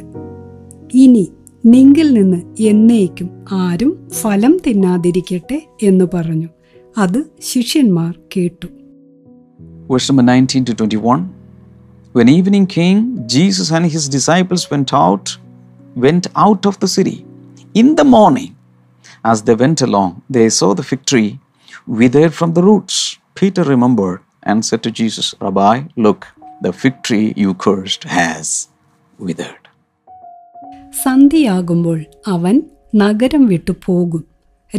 ഇനി 0.93 1.31
നിങ്കിൽ 1.65 2.13
നിന്ന് 2.13 2.41
എന്നേക്കും 2.59 3.29
ആരും 3.51 4.09
ഫലം 4.09 4.59
തിന്നാതിരിക്കട്ടെ 4.67 5.67
എന്ന് 5.83 6.05
പറഞ്ഞു. 6.13 6.47
അത് 6.97 7.23
ശിഷ്യന്മാർ 7.41 8.19
കേട്ടു. 8.37 8.67
Verse 9.89 10.08
number 10.10 10.24
19 10.24 10.65
to 10.65 10.74
21 10.74 11.22
when 12.12 12.29
evening 12.29 12.65
came 12.67 13.01
jesus 13.27 13.72
and 13.72 13.86
his 13.96 14.06
disciples 14.10 14.63
went 14.72 14.94
out 14.94 15.38
went 15.96 16.27
out 16.36 16.65
of 16.65 16.79
the 16.79 16.88
city 16.88 17.17
in 17.74 17.96
the 17.96 18.08
morning 18.15 18.51
as 19.24 19.44
they 19.44 19.56
went 19.56 19.82
along 19.82 20.12
they 20.29 20.48
saw 20.50 20.70
the 20.74 20.88
fig 20.91 21.03
tree 21.06 21.39
withered 22.01 22.34
from 22.34 22.53
the 22.53 22.63
roots 22.70 22.98
peter 23.36 23.63
remembered 23.63 24.20
and 24.44 24.65
said 24.65 24.82
to 24.84 24.91
jesus 24.91 25.29
rabbi 25.41 25.75
look 26.08 26.27
the 26.62 26.74
fig 26.74 26.98
tree 27.03 27.27
you 27.44 27.53
cursed 27.65 28.03
has 28.17 28.46
withered 29.20 29.63
സന്ധ്യയാകുമ്പോൾ 31.03 32.00
അവൻ 32.34 32.56
നഗരം 33.01 33.44
വിട്ടു 33.51 33.74
പോകും 33.86 34.22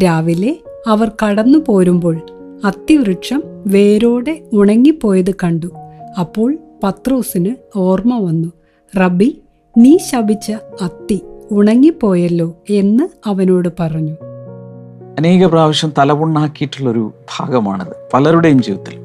രാവിലെ 0.05 0.53
അവർ 0.93 1.09
കടന്നു 1.21 1.59
പോരുമ്പോൾ 1.59 2.17
അത്തിവൃക്ഷം 2.65 3.43
വേരോടെ 3.67 4.43
ഉണങ്ങിപ്പോയത് 4.53 5.35
കണ്ടു. 5.35 5.67
അപ്പോൾ 6.21 6.57
പത്രോസിന് 6.83 7.55
ഓർമ്മ 7.77 8.19
വന്നു. 8.19 8.53
റബി 9.01 9.41
നീ 9.79 9.97
ശപിച്ച 9.97 10.53
അത്തി 10.81 11.21
ഉണങ്ങിപ്പോയല്ലോ 11.51 12.55
എന്ന് 12.71 13.09
അവനോട് 13.27 13.69
പറഞ്ഞു. 13.81 14.17
അനേക 15.19 15.47
പ്രാവശ്യം 15.47 15.93
തലപുണ്ണാക്കിയിട്ടുള്ളൊരു 15.99 17.13
ഭാഗമാണിത് 17.39 17.93
പലരുടെയും 18.15 18.63
ജീവിതത്തിൽ. 18.63 18.99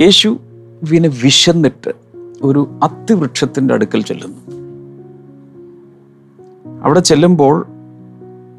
യേശു 0.00 0.28
യേശുവിന് 0.28 1.06
വിശന്നിട്ട് 1.06 1.90
ഒരു 2.42 2.80
അത്തിവൃക്ഷത്തിന്റെ 2.82 3.74
അടുക്കൽ 3.74 4.02
ചെല്ലുന്നു. 4.02 4.52
അവിടെ 6.82 7.00
ചെല്ലുമ്പോൾ 7.00 7.66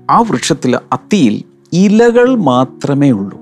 ആ 0.09 0.21
വൃക്ഷത്തിൽ 0.21 0.75
അത്തിയിൽ 0.75 1.43
ഇലകൾ 1.73 2.35
മാത്രമേ 2.35 3.11
ഉള്ളൂ. 3.11 3.40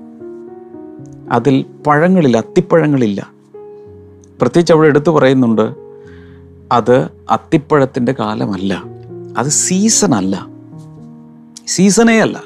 അതിൽ 1.30 1.64
പഴങ്ങളില്ല 1.86 2.36
അത്തിപ്പഴങ്ങളില്ല. 2.36 3.32
പ്രത്യേകിച്ച് 4.40 4.72
അവിടെ 4.72 4.88
എടുത്തു 4.88 5.10
പറയുന്നുണ്ട് 5.10 5.74
അത് 6.72 7.08
അത്തിപ്പഴത്തിന്റെ 7.30 8.14
കാലമല്ല. 8.18 8.84
അത് 9.38 9.46
സീസൺ 9.46 10.14
അല്ല 10.14 10.46
സീസണേ 11.66 12.20
അല്ല. 12.20 12.38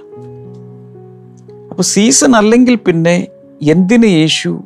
അപ്പോൾ 1.71 1.83
സീസൺ 1.83 2.37
അല്ലെങ്കിൽ 2.37 2.75
പിന്നെ 2.75 3.27
എന്തിന് 3.63 4.05
യേശു 4.05 4.61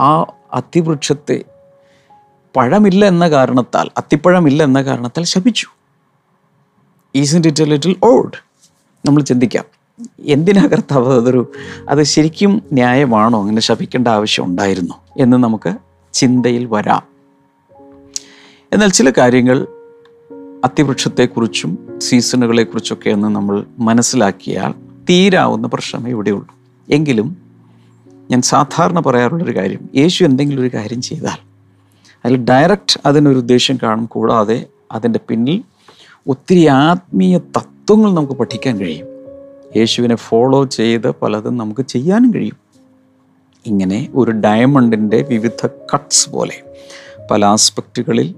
ആ 0.00 0.26
അത്തിവൃക്ഷത്തെ 0.52 1.44
പഴമില്ല 2.56 3.04
എന്ന 3.04 3.28
കാരണത്താൽ 3.28 3.90
അത്തിപ്പഴമില്ല 3.98 4.62
എന്ന 4.62 4.82
കാരണത്താൽ 4.82 5.24
ശപിച്ചു? 5.24 5.66
Isn't 7.16 7.42
it 7.46 7.62
a 7.62 7.66
little 7.66 7.96
old 8.04 8.38
നമ്മൾ 9.06 9.22
ചിന്തിക്കാം. 9.22 9.64
എന്തിനാ 10.20 10.66
കർത്താവ് 10.66 11.16
അതൊരു 11.16 11.52
അത് 11.88 12.02
ശരിക്കും 12.02 12.62
ന്യായമാണോ? 12.72 13.40
അങ്ങനെ 13.40 13.60
ശപിക്കേണ്ട 13.60 14.08
ആവശ്യം 14.08 14.44
ഉണ്ടായിരുന്നു 14.44 14.94
എന്ന് 15.18 15.36
നമുക്ക് 15.36 15.74
ചിന്തയിൽ 16.12 16.66
വരാം. 16.66 17.02
എന്നാൽ 18.72 18.88
ചില 18.88 19.10
കാര്യങ്ങൾ 19.10 19.66
അത്തിവൃക്ഷത്തെക്കുറിച്ചും 20.64 21.78
സീസണുകളെക്കുറിച്ചൊക്കെ 21.98 23.10
ഒന്ന് 23.10 23.28
നമ്മൾ 23.28 23.64
മനസ്സിലാക്കിയാൽ 23.78 24.74
തീരാവുന്ന 25.10 25.68
പ്രശ്നമേ 25.68 26.10
ഇവിടെയുള്ളൂ. 26.10 26.54
എങ്കിലും 26.90 27.36
ഞാൻ 28.30 28.42
സാധാരണ 28.42 29.00
പറയാറുള്ളൊരു 29.00 29.56
കാര്യം 29.56 29.78
യേശു 29.96 30.24
എന്തെങ്കിലും 30.24 30.62
ഒരു 30.62 30.70
കാര്യം 30.74 31.02
ചെയ്താൽ 31.02 31.38
അതിൽ 32.24 32.36
ഡയറക്റ്റ് 32.36 33.00
അതിനൊരു 33.06 33.38
ഉദ്ദേശം 33.38 33.78
കാണും 33.82 34.06
കൂടാതെ 34.06 34.66
അതിന്റെ 34.92 35.20
പിന്നിൽ 35.28 35.62
ഒത്തിരി 36.28 36.66
ആത്മീയ 36.66 37.38
തത്വങ്ങൾ 37.38 38.14
നമുക്ക് 38.14 38.32
പഠിക്കാൻ 38.32 38.80
കഴിയും. 38.80 39.11
യേശുവിനെ 39.76 40.14
ഫോളോ 40.14 40.64
ചെയ്ത് 40.64 41.10
പലതും 41.10 41.56
നമുക്ക് 41.56 41.86
ചെയ്യാനും 41.86 42.34
കഴിയും. 42.34 42.56
ഇങ്ങനെ 43.66 44.08
ഒരു 44.14 44.30
ഡയമണ്ടിന്റെ 44.30 45.22
വിവിധ 45.22 45.66
കട്ട്സ് 45.66 46.30
പോലെ 46.30 46.62
പല 47.30 47.44
ആസ്പെക്റ്റുകളിൽ 47.44 48.34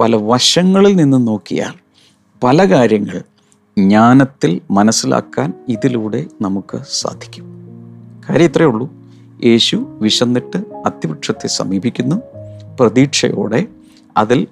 പല 0.00 0.16
വശങ്ങളിൽ 0.16 0.96
നിന്ന് 0.96 1.28
നോക്കിയാൽ 1.28 1.72
പല 2.42 2.70
കാര്യങ്ങൾ 2.70 3.22
ജ്ഞാനത്തിൽ 3.78 4.60
മനസ്സിലാക്കാൻ 4.70 5.52
ഇതിലൂടെ 5.68 6.26
നമുക്ക് 6.40 6.78
സാധിക്കും. 7.00 7.44
കാര്യം 8.30 8.44
ഇത്രയേ 8.44 8.66
ഉള്ളൂ. 8.66 8.92
യേശു 9.44 9.76
വിശന്നിട്ട് 9.76 10.56
അത്തിവൃക്ഷത്തെ 10.86 11.48
സമീപിക്കുന്നു. 11.48 12.16
പ്രതീക്ഷയോടെ 12.80 13.66
അതിൽ 14.16 14.46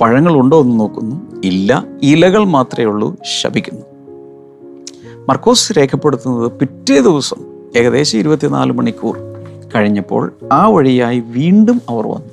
പഴങ്ങളുണ്ടോ 0.00 0.60
എന്ന് 0.60 0.80
നോക്കുന്നു. 0.80 1.40
ഇല്ല 1.44 1.84
ഇലകൾ 2.02 2.44
മാത്രമേ 2.44 2.84
ഉള്ളൂ 2.84 3.16
ശപിക്കുന്നു. 3.40 3.87
മർക്കോസ് 5.28 5.72
രേഖപ്പെടുത്തുന്നത് 5.78 6.52
പിറ്റേ 6.52 7.00
ദിവസം 7.00 7.36
ഏകദേശം 7.76 8.18
ഇരുപത്തിനാല് 8.18 8.72
മണിക്കൂർ 8.72 9.18
കഴിഞ്ഞപ്പോൾ 9.74 10.32
ആ 10.52 10.68
വഴിയായി 10.68 11.20
വീണ്ടും 11.20 11.82
അവർ 11.88 12.06
വന്നു. 12.06 12.28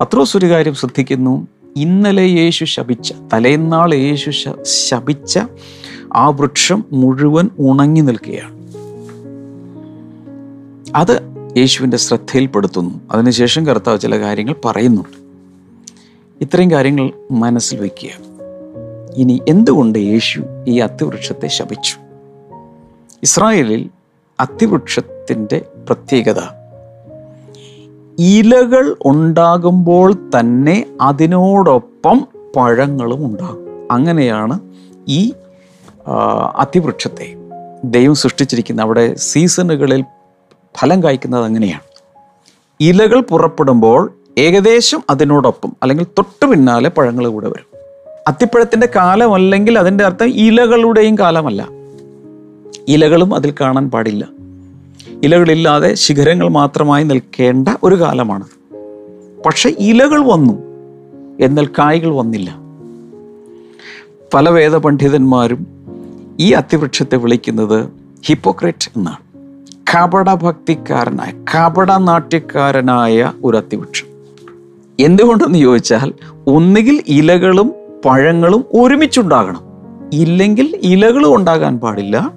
പത്രോസ് 0.00 0.36
ഒരു 0.36 0.46
കാര്യം 0.46 0.74
ശ്രദ്ധിക്കുന്നു. 0.74 1.46
ഇന്നലെ 1.76 2.22
യേശു 2.22 2.64
ശപിച്ച 2.64 3.12
തലേന്നാൾ 3.32 3.94
യേശു 3.94 4.30
ശപിച്ച 4.62 5.38
ആ 6.14 6.28
വൃക്ഷം 6.28 6.84
മുഴുവൻ 6.92 7.50
ഉണങ്ങി 7.58 8.00
നിൽക്കുകയാണ്. 8.00 8.54
അത് 10.96 11.20
യേശുവിന്റെ 11.56 11.96
ശ്രദ്ധയിൽപ്പെടുത്തുന്നു. 11.96 13.00
അതിനുശേഷം 13.10 13.66
കർത്താവ് 13.66 14.00
ചില 14.00 14.18
കാര്യങ്ങൾ 14.18 14.54
പറയുന്നുണ്ട്. 14.64 15.18
ഇത്രയും 16.40 16.70
കാര്യങ്ങൾ 16.70 17.12
മനസ്സിൽ 17.30 17.80
വയ്ക്കുക. 17.80 18.33
ഇനി 19.16 19.42
എന്തുകൊണ്ട് 19.48 19.98
യേശു 19.98 20.42
ഈ 20.66 20.78
അത്തിവൃക്ഷത്തെ 20.78 21.46
ശപിച്ചു? 21.46 21.96
ഇസ്രായേലിൽ 23.22 23.90
അത്തിവൃക്ഷത്തിന്റെ 24.40 25.64
പ്രത്യേകത. 25.86 26.40
ഇലകൾ 28.18 28.96
ഉണ്ടാകുമ്പോൾ 29.06 30.12
തന്നെ 30.12 30.86
അതിനോടൊപ്പം 31.00 32.28
പഴങ്ങളും 32.56 33.26
ഉണ്ടാകും. 33.26 33.92
അങ്ങനെയാണ് 33.92 34.60
ഈ 35.08 35.32
അതിവൃക്ഷത്തെ 36.56 37.34
ദൈവം 37.84 38.14
സൃഷ്ടിച്ചിരിക്കുന്ന 38.14 38.82
അവിടെ 38.82 39.14
സീസണുകളിൽ 39.14 40.04
ഫലം 40.80 41.02
കായ്ക്കുന്നത് 41.02 41.44
അങ്ങനെയാണ്. 41.44 41.80
ഇലകൾ 42.80 43.20
പുറപ്പെടുമ്പോൾ 43.20 44.12
ഏകദേശം 44.38 45.02
അതിനോടൊപ്പം 45.10 45.76
അല്ലെങ്കിൽ 45.82 46.04
തൊട്ട് 46.04 46.46
പിന്നാലെ 46.46 46.88
പഴങ്ങൾ 46.88 47.28
കൂടെ 47.28 47.48
വരും. 47.48 47.73
അത്തിപ്പഴത്തിന്റെ 48.26 48.88
കാലമല്ലെങ്കിൽ 48.96 49.78
അതിന്റെ 49.78 50.04
അർത്ഥം 50.04 50.28
ഇലകളുടെയും 50.28 51.18
കാലമല്ല. 51.18 51.68
ഇലകളും 52.88 53.34
അതിൽ 53.34 53.54
കാണാൻ 53.60 53.90
പാടില്ല. 53.90 54.28
ഇലകളില്ലാതെ 55.22 55.94
ശിഖരങ്ങൾ 55.94 56.48
മാത്രമായി 56.48 57.04
നിൽക്കേണ്ട 57.04 57.68
ഒരു 57.82 58.00
കാലമാണ്. 58.00 58.44
പക്ഷെ 59.46 59.76
ഇലകൾ 59.78 60.32
വന്നു 60.32 60.52
എന്നാൽ 61.40 61.66
കായ്കൾ 61.66 62.14
വന്നില്ല. 62.14 62.56
പല 64.34 64.48
വേദപണ്ഡിതന്മാരും 64.48 65.66
ഈ 66.40 66.52
അത്തിവൃക്ഷത്തെ 66.52 67.16
വിളിക്കുന്നത് 67.16 67.88
ഹിപ്പോക്രറ്റ് 68.26 68.90
എന്നാണ്. 68.96 69.18
കപടഭക്തിക്കാരനായ 69.94 71.44
കപട 71.54 71.92
നാട്യക്കാരനായ 71.92 73.32
ഒരു 73.44 73.56
അത്തിവൃക്ഷം. 73.56 74.06
എന്തുകൊണ്ടെന്ന് 75.00 75.58
ചോദിച്ചാൽ 75.58 76.12
ഒന്നുകിൽ 76.46 77.02
ഇലകളും 77.08 77.83
പഴങ്ങളും 78.04 78.64
ഒരുമിച്ചുണ്ടാകണം. 78.74 79.62
ഇല്ലെങ്കിൽ 80.12 80.80
ഇലകളും 80.82 81.36
ഉണ്ടാകാൻ 81.36 81.78
പാടില്ല 81.78 82.32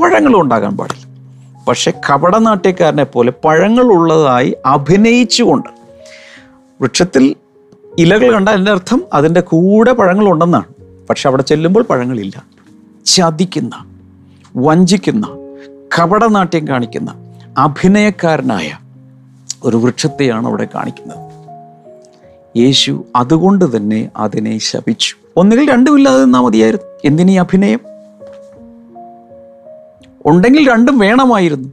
പഴങ്ങളും 0.00 0.40
ഉണ്ടാകാൻ 0.40 0.76
പാടില്ല. 0.76 1.06
പക്ഷെ 1.68 1.92
കപടനാട്യക്കാരനെ 2.10 3.04
പോലെ 3.04 3.32
പഴങ്ങൾ 3.44 3.84
ഉള്ളതായി 3.84 4.56
അഭിനയിച്ചുകൊണ്ട് 4.66 5.68
വൃക്ഷത്തിൽ 6.80 7.34
ഇലകൾ 7.98 8.32
കണ്ടാൽ 8.32 8.52
അതിന്റെ 8.52 8.70
അർത്ഥം 8.70 9.02
അതിന്റെ 9.12 9.40
കൂടെ 9.40 9.92
പഴങ്ങളുണ്ടെന്നാണ് 9.92 10.64
പക്ഷെ 11.10 11.28
അവിടെ 11.28 11.42
ചെല്ലുമ്പോൾ 11.42 11.82
പഴങ്ങളില്ല. 11.82 12.44
ചതിക്കുന്ന 13.06 13.84
വഞ്ചിക്കുന്ന 14.56 15.26
കപടനാട്യം 15.98 16.68
കാണിക്കുന്ന 16.68 17.10
അഭിനയക്കാരനായ 17.58 18.70
ഒരു 19.64 19.76
വൃക്ഷത്തെയാണ് 19.76 20.46
അവിടെ 20.46 20.68
കാണിക്കുന്നത്. 20.74 21.29
യേശു 22.56 23.04
അതുകൊണ്ട് 23.16 23.76
തന്നെ 23.76 24.08
അതിനെ 24.16 24.58
ശപിച്ചു. 24.58 25.16
ഒന്നുകിൽ 25.36 25.70
രണ്ടുമില്ലാതെ 25.70 26.24
നിന്നാൽ 26.24 26.40
മതിയായിരുന്നു. 26.40 26.86
എന്തിനീ 27.04 27.38
അഭിനയം? 27.38 27.80
ഉണ്ടെങ്കിൽ 30.26 30.70
രണ്ടും 30.70 30.98
വേണമായിരുന്നു. 30.98 31.68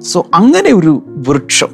സോ 0.00 0.26
അങ്ങനെ 0.34 0.72
ഒരു 0.72 1.02
വൃക്ഷം 1.28 1.68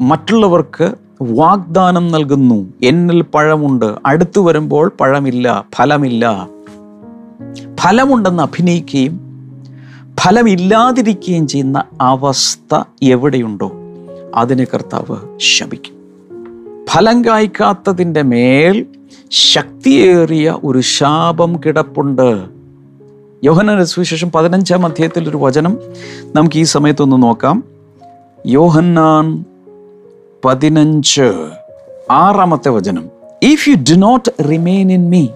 മറ്റുള്ളവർക്ക് 0.00 0.94
വാഗ്ദാനം 1.22 2.12
നൽകുന്നു. 2.12 2.72
എന്നിൽ 2.82 3.22
പഴമുണ്ട്. 3.22 3.94
അടുത്തു 4.06 4.40
വരുമ്പോൾ 4.40 4.92
പഴമില്ല 5.00 5.64
ഫലമില്ല. 5.76 6.48
ഫലമുണ്ടെന്ന് 7.76 8.42
അഭിനയിക്കുകയും 8.42 9.20
ഫലമില്ലാതിരിക്കുകയും 10.20 11.46
ചെയ്യുന്ന 11.46 11.84
അവസ്ഥ 12.00 12.82
എവിടെയുണ്ടോ 13.02 13.72
അതിനെ 14.34 14.64
കർത്താവ് 14.64 15.38
ശപിക്കും. 15.38 15.97
ഫലം 16.90 17.24
കായ്ക്കാത്തതിന്റെ 17.24 18.22
മേൽ 18.22 18.86
ശക്തിയേറിയ 19.30 20.58
ഒരു 20.64 20.80
ശാപം 20.80 21.60
കിടപ്പുണ്ട്. 21.66 22.48
യോഹന 23.44 23.84
സുവിശേഷം 23.84 24.30
പതിനഞ്ചാം 24.30 24.86
അധ്യായത്തിൽ 24.86 25.28
ഒരു 25.28 25.36
വചനം 25.36 25.78
നമുക്ക് 26.34 26.56
ഈ 26.56 26.62
സമയത്തൊന്ന് 26.62 27.22
നോക്കാം. 27.22 27.64
യോഹന്നാൻ 28.46 29.44
പതിനഞ്ച് 30.44 31.48
ആറാമത്തെ 32.10 32.68
വചനം. 32.68 33.08
If 33.42 33.68
you 33.68 33.74
do 33.74 33.94
not 33.94 34.44
remain 34.50 34.92
in 34.92 35.10
me 35.10 35.28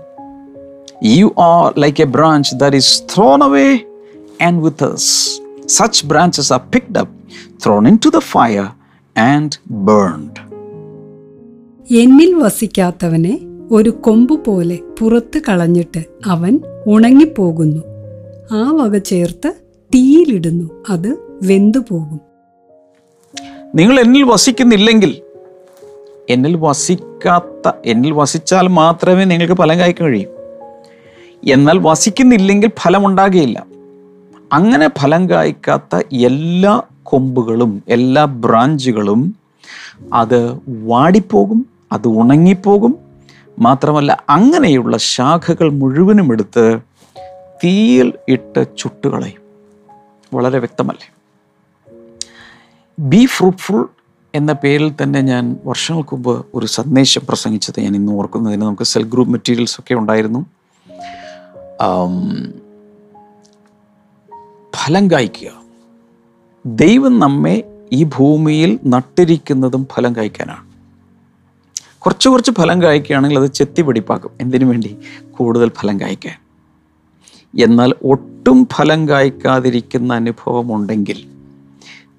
you 1.05 1.35
are 1.39 1.75
like 1.79 2.03
a 2.03 2.07
branch 2.07 2.57
that 2.57 2.77
is 2.77 3.03
thrown 3.03 3.45
away 3.45 3.79
and 4.43 4.63
with 4.63 4.97
such 5.69 6.07
branches 6.07 6.53
are 6.53 6.61
picked 6.61 6.99
up 6.99 7.13
thrown 7.67 7.89
into 8.07 8.09
the 8.09 8.19
fire 8.19 8.65
and 9.19 9.53
burned 9.71 10.52
എന്നിൽ 11.91 12.35
വസിക്കാത്തവനെ 12.35 13.41
ഒരു 13.71 13.91
കൊമ്പ് 13.91 14.45
പോലെ 14.45 14.79
പുറത്ത് 15.01 15.39
കളഞ്ഞിട്ട് 15.49 16.05
അവൻ 16.27 16.61
ഉണങ്ങിപ്പോകുന്നു. 16.87 17.83
ആ 18.53 18.71
വക 18.71 18.99
ചേർത്ത് 18.99 19.55
തീയിലിടുന്നു. 19.95 20.85
അത് 20.91 21.17
വെന്തുപോകും 21.43 22.21
നിങ്ങൾ 23.75 24.01
എന്നിൽ 24.01 24.23
വസിക്കുന്നില്ലെങ്കിൽ 24.23 25.23
എന്നിൽ 26.31 26.57
വസിക്കാത്ത 26.57 27.73
എന്നിൽ 27.85 28.13
വസിച്ചാൽ 28.13 28.69
മാത്രമേ 28.69 29.25
നിങ്ങൾക്ക് 29.25 29.55
ഫലം 29.55 29.79
കായ്ക്കാൻ 29.79 30.09
കഴിയൂ. 30.09 30.29
എന്നാൽ 31.53 31.79
വസിക്കുന്നില്ലെങ്കിൽ 31.83 32.71
ഫലമുണ്ടാകുകയില്ല. 32.79 33.67
അങ്ങനെ 34.53 34.91
ഫലം 34.99 35.31
കായ്ക്കാത്ത 35.31 36.03
എല്ലാ 36.13 36.83
കൊമ്പുകളും 37.03 37.83
എല്ലാ 37.89 38.25
ബ്രാഞ്ചുകളും 38.25 39.35
അത് 40.13 40.59
വാടിപ്പോകും. 40.69 41.72
അത് 41.93 42.09
ഉണങ്ങിപ്പോകും. 42.09 42.99
മാത്രമല്ല 43.59 44.25
അങ്ങനെയുള്ള 44.29 44.97
ശാഖകൾ 44.97 45.71
മുഴുവനും 45.71 46.33
എടുത്ത് 46.33 46.81
തീയിൽ 47.65 48.13
ഇട്ട് 48.29 48.67
ചുട്ടുകളയും 48.79 49.43
വളരെ 50.35 50.59
വ്യക്തമല്ലേ? 50.59 51.13
ബി 52.99 53.27
ഫ്രൂട്ട്ഫുൾ 53.27 53.89
എന്ന 54.35 54.53
പേരിൽ 54.53 54.93
തന്നെ 55.03 55.21
ഞാൻ 55.21 55.57
വർഷങ്ങൾക്ക് 55.65 56.15
മുമ്പ് 56.15 56.47
ഒരു 56.55 56.67
സന്ദേശം 56.67 57.21
പ്രസംഗിച്ചത് 57.29 57.81
ഞാൻ 57.81 57.95
ഇന്ന് 57.97 58.13
ഓർക്കുന്നതിന് 58.13 58.63
നമുക്ക് 58.63 58.83
സെൽ 58.83 59.03
ഗ്രൂപ്പ് 59.03 59.33
മെറ്റീരിയൽസ് 59.33 59.81
ഒക്കെ 59.81 59.95
ഉണ്ടായിരുന്നു. 59.95 60.47
ഫലം 64.77 65.11
കായ്ക്കുക. 65.11 65.51
ദൈവം 66.67 67.19
നമ്മെ 67.19 67.65
ഈ 67.93 68.05
ഭൂമിയിൽ 68.05 68.79
നട്ടിരിക്കുന്നതും 68.87 69.89
ഫലം 69.95 70.17
കായ്ക്കാനാണ്. 70.17 70.72
കുറച്ച് 72.05 72.29
കുറച്ച് 72.29 72.51
ഫലം 72.51 72.83
കായ്ക്കുകയാണെങ്കിൽ 72.83 73.39
അത് 73.39 73.47
ചെത്തി 73.47 73.83
പിടിപ്പാക്കും 73.83 74.31
എന്തിനു 74.41 74.65
വേണ്ടി? 74.65 74.97
കൂടുതൽ 75.31 75.71
ഫലം 75.81 76.01
കായ്ക്കാൻ. 76.01 76.39
എന്നാൽ 77.63 77.95
ഒട്ടും 78.05 78.69
ഫലം 78.73 79.09
കായ്ക്കാതിരിക്കുന്ന 79.09 80.15
അനുഭവമുണ്ടെങ്കിൽ 80.15 81.25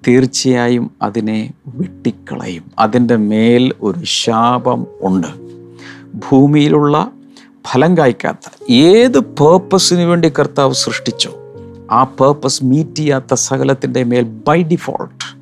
തീർച്ചയായും 0.08 0.90
അതിനെ 1.02 1.52
വെട്ടിക്കളയും. 1.66 2.70
അതിന്റെ 2.78 3.16
മേൽ 3.16 3.72
ഒരു 3.82 4.04
ശാപം 4.04 4.86
ഉണ്ട്. 5.02 5.26
ഭൂമിയിലുള്ള 6.14 7.10
ഫലം 7.72 7.98
കായ്ക്കാത്ത 7.98 8.72
ഏത് 8.72 9.18
പേർപ്പസിന് 9.18 10.02
വേണ്ടി 10.02 10.32
കർത്താവ് 10.38 10.72
സൃഷ്ടിച്ചോ 10.72 11.30
ആ 11.90 12.04
പേർപ്പസ് 12.04 12.64
മീറ്റ് 12.64 12.94
ചെയ്യാത്ത 12.94 13.34
സകലത്തിന്റെ 13.34 14.04
മേൽ 14.04 14.22
ബൈ 14.22 14.62
ഡിഫോൾട്ട് 14.62 15.38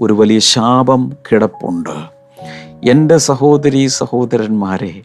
ഒരു 0.00 0.12
വലിയ 0.12 0.38
ശാപം 0.38 1.12
കിടപ്പുണ്ട്. 1.32 2.15
എന്റെ 2.84 3.16
സഹോദരി 3.16 3.86
സഹോദരന്മാരെ 3.86 5.02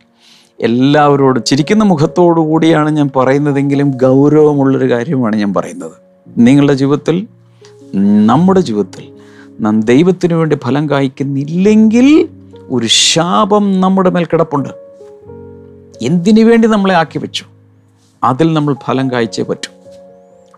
എല്ലാവരോടും 0.59 1.43
ചിരിക്കുന്ന 1.43 1.83
മുഖത്തോടു 1.83 2.39
കൂടിയാണ് 2.39 2.89
ഞാൻ 2.89 3.09
പറയുന്നതെങ്കിലും 3.15 3.91
ഗൗരവമുള്ളൊരു 3.91 4.93
കാര്യമാണ് 4.93 5.35
ഞാൻ 5.35 5.53
പറയുന്നത്. 5.53 5.91
നിങ്ങളുടെ 6.37 6.73
ജീവിതത്തിൽ 6.73 7.27
നമ്മുടെ 8.25 8.59
ജീവിതത്തിൽ 8.59 9.11
നാം 9.59 9.81
ദൈവത്തിനു 9.81 10.35
വേണ്ടി 10.35 10.57
ഫലം 10.63 10.89
കായ്ക്കുന്നില്ലെങ്കിൽ 10.89 12.29
ഒരു 12.69 12.87
ശാപം 12.87 13.81
നമ്മുടെ 13.81 14.09
മേൽ 14.09 14.25
കിടപ്പുണ്ട്. 14.25 14.69
എന്തിനു 16.01 16.43
വേണ്ടി 16.43 16.67
നമ്മളെ 16.67 16.95
ആക്കി 16.95 17.17
വെച്ചു? 17.17 17.45
അതിൽ 18.23 18.53
നമ്മൾ 18.53 18.75
ഫലം 18.85 19.11
കായ്ച്ചേ 19.11 19.43
പറ്റൂ. 19.43 19.71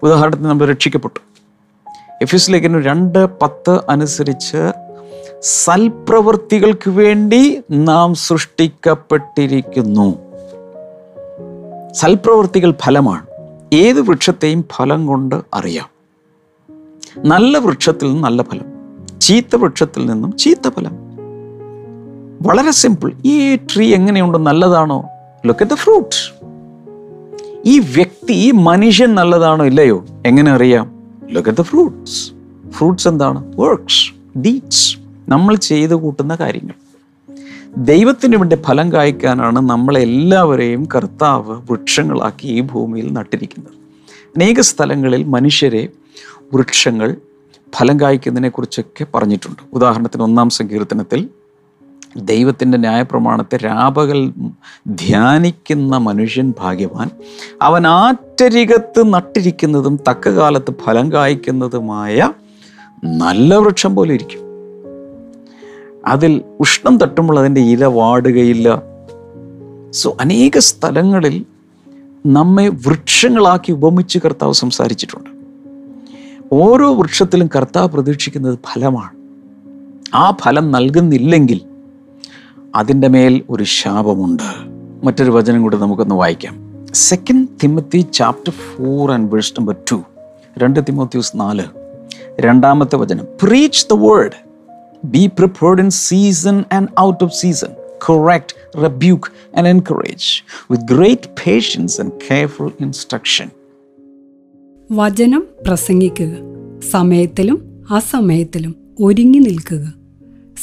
ഉദാഹരണത്തിന് 0.04 0.46
നമ്മൾ 0.46 0.68
രക്ഷിക്കപ്പെട്ടു. 0.68 1.20
എഫ് 2.22 2.36
എസ് 2.36 2.52
ലേഖനം 2.52 2.82
രണ്ട് 2.82 3.40
പത്ത് 3.40 3.80
അനുസരിച്ച് 3.90 4.72
സൽപ്രവൃത്തികൾക്ക് 5.46 6.90
വേണ്ടി 6.90 7.62
നാം 7.72 8.16
സൃഷ്ടിക്കപ്പെട്ടിരിക്കുന്നു. 8.16 10.16
സൽപ്രവൃത്തികൾ 11.92 12.74
ഫലമാണ്. 12.82 13.26
ഏത് 13.74 14.02
വൃക്ഷത്തെയും 14.02 14.66
ഫലം 14.76 15.08
കൊണ്ട് 15.08 15.42
അറിയാം. 15.54 15.90
നല്ല 17.18 17.58
വൃക്ഷത്തിൽ 17.58 18.08
നിന്ന് 18.08 18.24
നല്ല 18.24 18.44
ഫലം 18.44 18.66
ചീത്ത 19.20 19.56
വൃക്ഷത്തിൽ 19.56 20.06
നിന്നും 20.06 20.38
ചീത്ത 20.38 20.70
ഫലം. 20.70 20.92
വളരെ 22.42 22.72
സിമ്പിൾ 22.72 23.14
ഈ 23.26 23.56
ട്രീ 23.56 23.94
എങ്ങനെയുണ്ട്? 23.94 24.38
നല്ലതാണോ? 24.38 25.06
ലുക്ക് 25.46 25.64
അറ്റ് 25.64 25.72
ദ 25.72 25.74
ഫ്രൂട്ട് 25.74 26.34
ഈ 27.66 27.80
വ്യക്തി 27.80 28.34
ഈ 28.34 28.52
മനുഷ്യൻ 28.52 29.16
നല്ലതാണോ? 29.16 29.66
ഇല്ലയോ? 29.66 30.06
എങ്ങനെ 30.26 30.52
അറിയാം? 30.52 31.04
Look 31.30 31.50
at 31.50 31.58
the 31.58 31.62
fruits 31.62 32.32
fruits 32.70 33.08
എന്താണ്? 33.08 33.58
വർക്ക്സ് 33.58 34.40
ഡീറ്റ്സ് 34.40 35.03
നമ്മൾ 35.30 35.56
ചെയ്തു 35.56 35.94
കൂട്ടുന്ന 35.94 36.36
കാര്യങ്ങൾ. 36.36 36.74
ദൈവത്തിന് 37.78 38.38
വേണ്ടി 38.38 38.58
ഫലം 38.62 38.92
കായ്ക്കാനാണ് 38.92 39.56
നമ്മളെല്ലാവരെയും 39.56 40.88
കർത്താവ് 40.96 41.62
വൃക്ഷങ്ങളാക്കി 41.72 42.48
ഈ 42.48 42.62
ഭൂമിയിൽ 42.62 43.14
നട്ടിരിക്കുന്നത്. 43.14 43.74
അനേക 44.36 44.60
സ്ഥലങ്ങളിൽ 44.60 45.24
മനുഷ്യരെ 45.24 45.90
വൃക്ഷങ്ങൾ 46.54 47.16
ഫലം 47.76 48.00
കായ്ക്കുന്നതിനെ 48.00 48.50
കുറിച്ചൊക്കെ 48.50 49.06
പറഞ്ഞിട്ടുണ്ട്. 49.16 49.62
ഉദാഹരണത്തിന് 49.74 50.24
ഒന്നാം 50.24 50.50
സങ്കീർത്തനത്തിൽ 50.50 51.30
ദൈവത്തിന്റെ 52.18 52.78
ന്യായപ്രമാണത്തെ 52.78 53.58
രാപകൽ 53.58 54.34
ധ്യാനിക്കുന്ന 54.88 55.98
മനുഷ്യൻ 55.98 56.54
ഭാഗ്യവാൻ. 56.60 57.10
അവൻ 57.62 57.88
ആറ്റരികത്ത് 57.88 59.14
നട്ടിരിക്കുന്നതും 59.14 60.00
തക്ക 60.10 60.30
കാലത്ത് 60.30 60.74
ഫലം 60.86 61.12
കായ്ക്കുന്നതുമായ 61.12 62.34
നല്ല 63.04 63.56
വൃക്ഷം 63.56 63.96
പോലെ 63.96 64.14
ഇരിക്കും. 64.14 64.53
അതിൽ 66.06 66.42
ഉഷ്ണം 66.60 66.98
തട്ടുമ്പോൾ 66.98 67.40
അതിന്റെ 67.40 67.62
ഇല 67.62 67.86
വാടുകയില്ല. 67.86 68.82
സോ 69.92 70.18
അനേക 70.22 70.58
സ്ഥലങ്ങളിൽ 70.58 71.46
നമ്മെ 72.26 72.68
വൃക്ഷങ്ങളാക്കി 72.68 73.72
ഉപമിച്ച് 73.72 74.20
കർത്താവ് 74.20 74.54
സംസാരിച്ചിട്ടുണ്ട്. 74.54 75.30
ഓരോ 76.52 76.94
വൃക്ഷത്തിലും 76.94 77.50
കർത്താവ് 77.56 77.90
പ്രതീക്ഷിക്കുന്നത് 77.90 78.60
ഫലമാണ്. 78.74 79.12
ആ 80.16 80.38
ഫലം 80.42 80.72
നൽകുന്നില്ലെങ്കിൽ 80.72 81.62
അതിന്റെ 82.76 83.08
മേൽ 83.08 83.44
ഒരു 83.50 83.64
ശാപമുണ്ട്. 83.64 84.44
മറ്റൊരു 85.06 85.32
വചനം 85.32 85.62
കൂടി 85.62 85.78
നമുക്കൊന്ന് 85.78 86.16
വായിക്കാം. 86.16 86.74
Second 86.94 87.48
Timothy 87.64 88.06
chapter 88.14 88.52
four 88.52 89.12
and 89.12 89.32
verse 89.32 89.54
number 89.60 89.76
two 89.92 90.02
രണ്ട് 90.58 90.80
തിമോത്യൂസ് 90.80 91.32
നാല്. 91.36 91.64
രണ്ടാമത്തെ 92.40 92.96
വചനം. 92.96 93.26
Preach 93.44 93.88
the 93.92 93.94
word 93.94 94.53
be 95.06 95.28
prepared 95.28 95.82
in 95.82 95.90
season 95.90 96.64
and 96.72 96.88
out 97.00 97.24
of 97.24 97.36
season 97.36 97.68
correct, 98.12 98.82
rebuke, 98.82 99.32
and 99.58 99.78
encourage 99.78 100.46
with 100.72 100.84
great 100.84 101.22
patience 101.22 101.92
and 102.00 102.12
careful 102.12 102.72
instruction 102.82 103.50
വചനം 104.92 105.48
പ്രസംഗിക്കുക. 105.68 106.34
സമയത്തിലും 106.92 107.84
അസമയത്തിലും 107.90 108.76
ഒരുങ്ങി 109.00 109.40
നിൽക്കുക. 109.40 109.94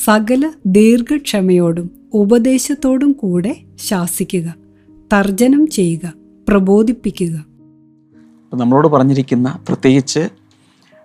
സകല 0.04 0.52
ദീർഘക്ഷമയോടും 0.66 1.90
ഉപദേശത്തോടും 2.12 3.12
കൂടെ 3.12 3.56
ശാസിക്കുക. 3.88 4.54
തർജനം 5.12 5.66
ചെയ്യുക. 5.66 6.12
പ്രബോധിപ്പിക്കുക. 6.48 7.46
നമ്മളോട് 8.54 8.88
പറഞ്ഞിരിക്കുന്ന 8.88 9.58
പ്രത്യേകിച്ച് 9.68 10.28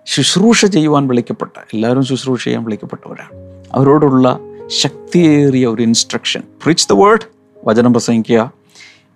ശുശ്രൂഷ 0.06 0.64
ചെയ്യുവാൻ 0.64 1.06
വിളിക്കപ്പെട്ട 1.06 1.50
എല്ലാവരും 1.74 2.04
ശുശ്രൂഷ 2.04 2.44
ചെയ്യാൻ 2.44 2.64
വിളിക്കപ്പെട്ടവരാണ്. 2.64 3.30
അവരോടുള്ള 3.74 4.38
ശക്തിയേറിയ 4.66 5.66
ഒരു 5.66 5.82
ഇൻസ്ട്രക്ഷൻ 5.82 6.42
റിച്ച് 6.68 6.88
ദ 6.90 6.92
വേർഡ് 6.92 7.20
വചനം 7.64 7.92
പ്രസംഗിക്കുക. 7.92 8.52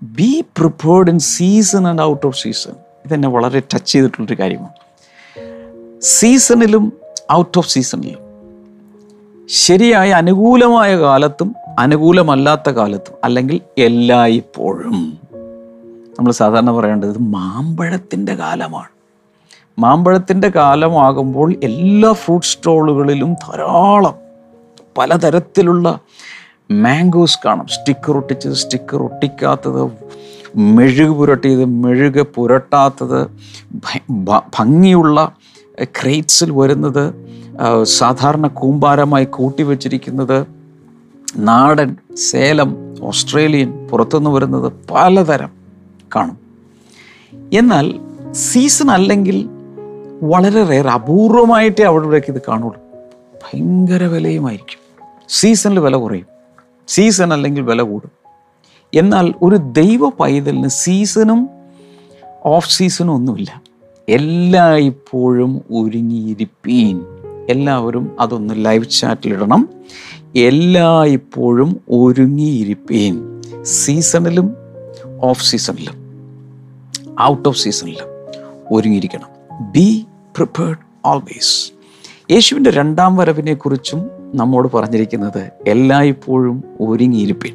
Be 0.02 0.44
prepared 0.58 1.10
in 1.10 1.18
season 1.18 1.88
and 1.88 2.02
out 2.02 2.26
of 2.26 2.42
season 2.42 2.72
ഇതെന്നെ 3.06 3.28
വളരെ 3.28 3.60
ടച്ച് 3.60 3.92
ചെയ്തിട്ടുള്ളൊരു 3.92 4.42
കാര്യമാണ്. 4.42 4.76
സീസണിലും 6.00 6.92
ഔട്ട് 7.32 7.58
ഓഫ് 7.58 7.68
സീസണിലും 7.68 8.30
ശരിയായ 9.48 10.10
അനുകൂലമായ 10.10 10.98
കാലത്തും 10.98 11.54
അനുകൂലമല്ലാത്ത 11.78 12.70
കാലത്തും 12.70 13.14
അല്ലെങ്കിൽ 13.24 13.60
എല്ലായ്പ്പോഴും 13.78 15.18
നമ്മൾ 16.18 16.32
സാധാരണ 16.32 16.70
പറയേണ്ടത് 16.70 17.18
മാമ്പഴത്തിന്റെ 17.18 18.34
കാലമാണ്. 18.34 18.99
മാമ്പഴത്തിന്റെ 19.78 20.48
കാലമാകുമ്പോൾ 20.48 21.54
എല്ലാ 21.62 22.12
ഫ്രൂട്ട് 22.12 22.46
സ്റ്റോളുകളിലും 22.46 23.32
ധാരാളം 23.32 24.14
പലതരത്തിലുള്ള 24.98 26.00
മാംഗോസ് 26.70 27.38
കാണും. 27.44 27.66
സ്റ്റിക്കർ 27.66 28.16
ഒട്ടിച്ചത് 28.16 28.52
സ്റ്റിക്കർ 28.52 29.02
ഒട്ടിക്കാത്തത് 29.02 29.92
മെഴുക് 30.56 31.10
പുരട്ടിയത് 31.10 31.64
മെഴുക് 31.64 32.22
പുരട്ടാത്തത് 32.22 33.30
ഭംഗിയുള്ള 34.58 35.32
ക്രേറ്റ്സിൽ 35.84 36.50
വരുന്നത് 36.50 37.14
സാധാരണ 37.82 38.46
കൂമ്പാരമായി 38.46 39.24
കൂട്ടി 39.24 39.62
വച്ചിരിക്കുന്നത് 39.62 40.46
നാടൻ 41.36 41.96
സേലം 42.16 42.76
ഓസ്ട്രേലിയൻ 43.02 43.88
പുറത്തുനിന്ന് 43.90 44.30
വരുന്നത് 44.30 44.72
പലതരം 44.90 45.50
കാണും. 46.16 46.38
എന്നാൽ 47.52 48.00
സീസൺ 48.32 48.90
അല്ലെങ്കിൽ 48.90 49.48
വളരെ 50.22 50.64
റേർ 50.64 50.88
അപൂർവമായിട്ടേ 50.88 51.84
അവിടേക്ക് 51.84 52.32
ഇത് 52.32 52.42
കാണുള്ളൂ. 52.48 52.76
ഭയങ്കര 53.34 54.04
വിലയുമായിരിക്കും. 54.04 55.06
സീസണിൽ 55.28 55.80
വില 55.80 55.96
കുറയും. 55.96 56.26
സീസൺ 56.88 57.32
അല്ലെങ്കിൽ 57.32 57.62
വില 57.62 57.82
കൂടും. 57.82 58.10
എന്നാൽ 58.94 59.34
ഒരു 59.42 59.56
ദൈവ 59.56 60.08
പൈതലിന് 60.08 60.68
സീസണും 60.68 61.48
ഓഫ് 62.44 62.70
സീസണും 62.70 63.14
ഒന്നുമില്ല. 63.14 63.62
എല്ലായ്പ്പോഴും 64.08 65.56
ഒരുങ്ങിയിരിപ്പീൻ. 65.56 67.00
എല്ലാവരും 67.48 68.16
അതൊന്ന് 68.20 68.64
ലൈവ് 68.64 68.84
ചാറ്റിലിടണം 68.84 69.68
എല്ലായ്പ്പോഴും 70.36 71.80
ഒരുങ്ങിയിരിപ്പീൻ. 71.90 73.42
സീസണിലും 73.62 74.56
ഓഫ് 75.20 75.44
സീസണിലും 75.44 76.00
ഔട്ട് 77.22 77.48
ഓഫ് 77.48 77.58
സീസണിലും 77.58 78.06
ഒരുങ്ങിയിരിക്കണം. 78.76 79.28
ബി 79.72 80.06
പ്രിപ്പേർഡ് 80.40 80.78
ഓൾവേസ് 81.04 81.72
യേശുവിന്റെ 82.32 82.70
രണ്ടാം 82.70 83.16
വരവിനെ 83.16 83.54
കുറിച്ചും 83.54 84.10
നമ്മോട് 84.34 84.72
പറഞ്ഞിരിക്കുന്നത് 84.76 85.50
എല്ലായ്പ്പോഴും 85.66 86.64
ഒരുങ്ങിയിരിപ്പിൻ. 86.80 87.52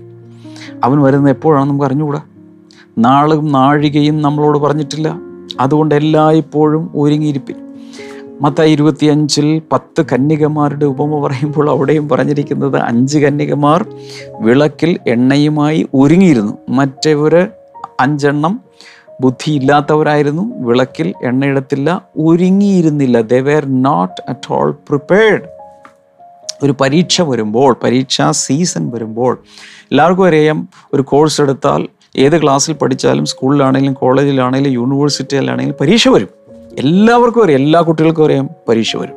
അവൻ 0.84 1.02
വരുന്നത് 1.02 1.30
എപ്പോഴാണ് 1.30 1.70
നമുക്ക് 1.70 1.86
അറിഞ്ഞുകൂടാ? 1.86 2.22
നാളും 2.98 3.52
നാഴികയും 3.52 4.22
നമ്മളോട് 4.22 4.58
പറഞ്ഞിട്ടില്ല. 4.58 5.20
അതുകൊണ്ട് 5.60 5.96
എല്ലായ്പ്പോഴും 5.96 6.92
ഒരുങ്ങിയിരിപ്പിൻ. 6.96 7.56
മത്തായി 8.42 8.72
ഇരുപത്തിയഞ്ചിൽ 8.72 9.62
പത്ത് 9.72 10.06
കന്യകമാരുടെ 10.14 10.86
ഉപമ 10.86 11.28
പറയുമ്പോൾ 11.28 11.70
അവിടെയും 11.70 12.10
പറഞ്ഞിരിക്കുന്നത് 12.10 12.78
അഞ്ച് 12.78 13.18
കന്യകമാർ 13.18 13.86
വിളക്കിൽ 14.40 15.00
എണ്ണയുമായി 15.08 15.88
ഒരുങ്ങിയിരുന്നു. 15.94 16.58
മറ്റവര് 16.70 17.48
അഞ്ചെണ്ണം 18.00 18.65
ബുദ്ധിയില്ലാത്തവരായിരുന്നു 19.22 20.54
വിളക്കിൽ 20.58 21.14
എണ്ണയിടത്തില്ല 21.24 22.06
ഒരുങ്ങിയിരുന്നില്ല. 22.18 23.22
They 23.22 23.40
were 23.40 23.66
not 23.66 24.22
at 24.30 24.54
all 24.54 24.72
prepared 24.72 25.42
ഒരു 26.64 26.76
പരീക്ഷ 26.82 27.22
വരുമ്പോൾ 27.22 27.76
പരീക്ഷാ 27.84 28.32
സീസൺ 28.32 28.92
വരുമ്പോൾ 28.94 29.44
എല്ലാവർക്കും 29.68 30.28
അറിയാം 30.28 30.70
ഒരു 30.94 31.02
കോഴ്സ് 31.02 31.42
എടുത്താൽ 31.42 31.88
ഏത് 32.18 32.42
ക്ലാസ്സിൽ 32.42 32.74
പഠിച്ചാലും 32.74 33.26
സ്കൂളിലാണെങ്കിലും 33.26 33.94
കോളേജിലാണെങ്കിലും 33.94 34.74
യൂണിവേഴ്സിറ്റിയിലാണെങ്കിലും 34.74 35.78
പരീക്ഷ 35.82 36.08
വരും. 36.08 36.30
എല്ലാവർക്കും 36.80 37.44
അറിയാം 37.44 37.60
എല്ലാ 37.60 37.82
കുട്ടികൾക്കും 37.82 38.26
അറിയാം 38.26 38.50
പരീക്ഷ 38.70 38.96
വരും. 38.96 39.16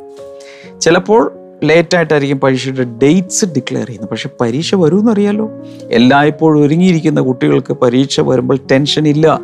ചിലപ്പോൾ 0.80 1.32
ലേറ്റായിട്ടായിരിക്കും 1.64 2.40
പരീക്ഷയുടെ 2.40 2.84
ഡേറ്റ്സ് 2.84 3.44
ഡിക്ലെയർ 3.44 3.86
ചെയ്യുന്നത്. 3.86 4.10
പക്ഷേ 4.10 4.28
പരീക്ഷ 4.40 4.74
വരുമെന്നറിയാലോ? 4.74 5.50
എല്ലായ്പ്പോഴും 5.90 6.66
ഒരുങ്ങിയിരിക്കുന്ന 6.66 7.20
കുട്ടികൾക്ക് 7.20 7.72
പരീക്ഷ 7.72 8.20
വരുമ്പോൾ 8.20 8.58
ടെൻഷൻ 8.70 9.08
ഇല്ല. 9.08 9.40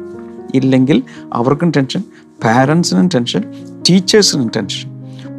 ഇല്ലെങ്കിൽ 0.54 1.02
അവർക്കും 1.32 1.70
ടെൻഷൻ 1.70 2.02
പാരൻസിനും 2.44 3.08
ടെൻഷൻ 3.08 3.44
ടീച്ചേഴ്സിനും 3.90 4.50
ടെൻഷൻ 4.56 4.90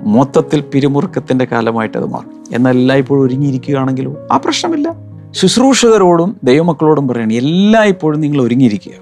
മൊത്തത്തിൽ 0.04 0.62
പിരിമുറുക്കത്തിന്റെ 0.62 1.46
കാലമായിട്ട് 1.46 1.98
അത് 1.98 2.06
മാറും. 2.06 2.44
എന്നാൽ 2.56 2.78
എല്ലായ്പ്പോഴും 2.78 3.24
ഒരുങ്ങിയിരിക്കുകയാണെങ്കിലോ? 3.24 4.28
ആ 4.32 4.38
പ്രശ്നമില്ല. 4.38 4.96
ശുശ്രൂഷകരോടും 5.32 6.38
ദൈവമക്കളോടും 6.44 7.08
പറയണം 7.08 7.34
എല്ലായ്പ്പോഴും 7.34 8.22
നിങ്ങൾ 8.22 8.42
ഒരുങ്ങിയിരിക്കുക. 8.42 8.94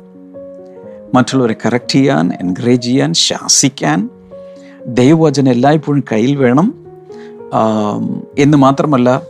മറ്റുള്ളവരെ 1.14 1.56
കറക്റ്റ് 1.66 1.92
ചെയ്യാൻ 1.92 2.32
എൻകറേജ് 2.42 2.82
ചെയ്യാൻ 2.82 3.14
ശാസിക്കാൻ 3.14 4.10
ദൈവവചനം 4.88 5.52
എല്ലായ്പ്പോഴും 5.52 6.04
കയ്യിൽ 6.12 6.36
വേണം. 6.36 6.74
എന്ന് 8.38 8.58
മാത്രമല്ല 8.58 9.22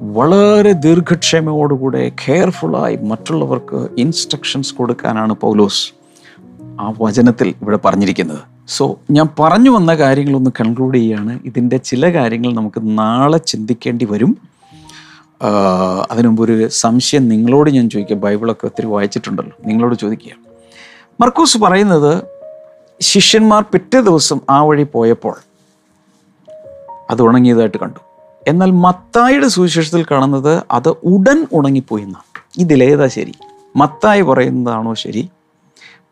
വളരെ 0.00 0.72
ദീർഘക്ഷമയോടുകൂടെ 0.72 2.12
കെയർഫുള്ളായി 2.28 2.96
മറ്റുള്ളവർക്ക് 2.96 3.88
ഇൻസ്ട്രക്ഷൻസ് 3.98 4.74
കൊടുക്കാനാണ് 4.74 5.32
പൗലോസ് 5.32 5.97
ആ 6.80 6.92
വചനത്തിൽ 7.02 7.48
ഇവിടെ 7.62 7.78
പറഞ്ഞിരിക്കുന്നത്. 7.84 8.38
സോ 8.68 8.98
ഞാൻ 9.10 9.28
പറഞ്ഞു 9.40 9.70
വന്ന 9.70 9.94
കാര്യങ്ങളൊന്ന് 9.94 10.50
കൺക്ലൂഡ് 10.60 10.96
ചെയ്യുകയാണ് 10.96 11.38
ഇതിന്റെ 11.44 11.76
ചില 11.76 12.12
കാര്യങ്ങൾ 12.14 12.54
നമുക്ക് 12.54 12.80
നാളെ 12.98 13.38
ചിന്തിക്കേണ്ടി 13.38 14.04
വരും. 14.04 14.32
അതിനുമുമ്പ് 16.10 16.42
ഒരു 16.44 16.68
സംശയം 16.68 17.28
നിങ്ങളോട് 17.28 17.70
ഞാൻ 17.70 17.90
ചോദിക്കുക 17.90 18.16
ബൈബിളൊക്കെ 18.16 18.66
ഒത്തിരി 18.66 18.86
വായിച്ചിട്ടുണ്ടല്ലോ. 18.86 19.56
നിങ്ങളോട് 19.66 19.94
ചോദിക്കുക 19.94 20.32
മർക്കൂസ് 21.20 21.58
പറയുന്നത് 21.58 22.24
ശിഷ്യന്മാർ 23.00 23.62
പിറ്റേ 23.62 24.00
ദിവസം 24.00 24.40
ആ 24.50 24.62
വഴി 24.62 24.82
പോയപ്പോൾ 24.82 25.36
അത് 27.10 27.22
ഉണങ്ങിയതായിട്ട് 27.22 27.78
കണ്ടു. 27.78 28.00
എന്നാൽ 28.48 28.70
മത്തായിയുടെ 28.70 29.48
സുവിശേഷത്തിൽ 29.48 30.06
കാണുന്നത് 30.10 30.62
അത് 30.70 30.88
ഉടൻ 30.88 31.46
ഉണങ്ങിപ്പോയി 31.52 32.02
എന്നാണ്. 32.02 32.28
ഇതിലേതാ 32.58 33.06
ശരി? 33.06 33.34
മത്തായി 33.76 34.20
പറയുന്നതാണോ 34.20 34.94
ശരി? 34.94 35.28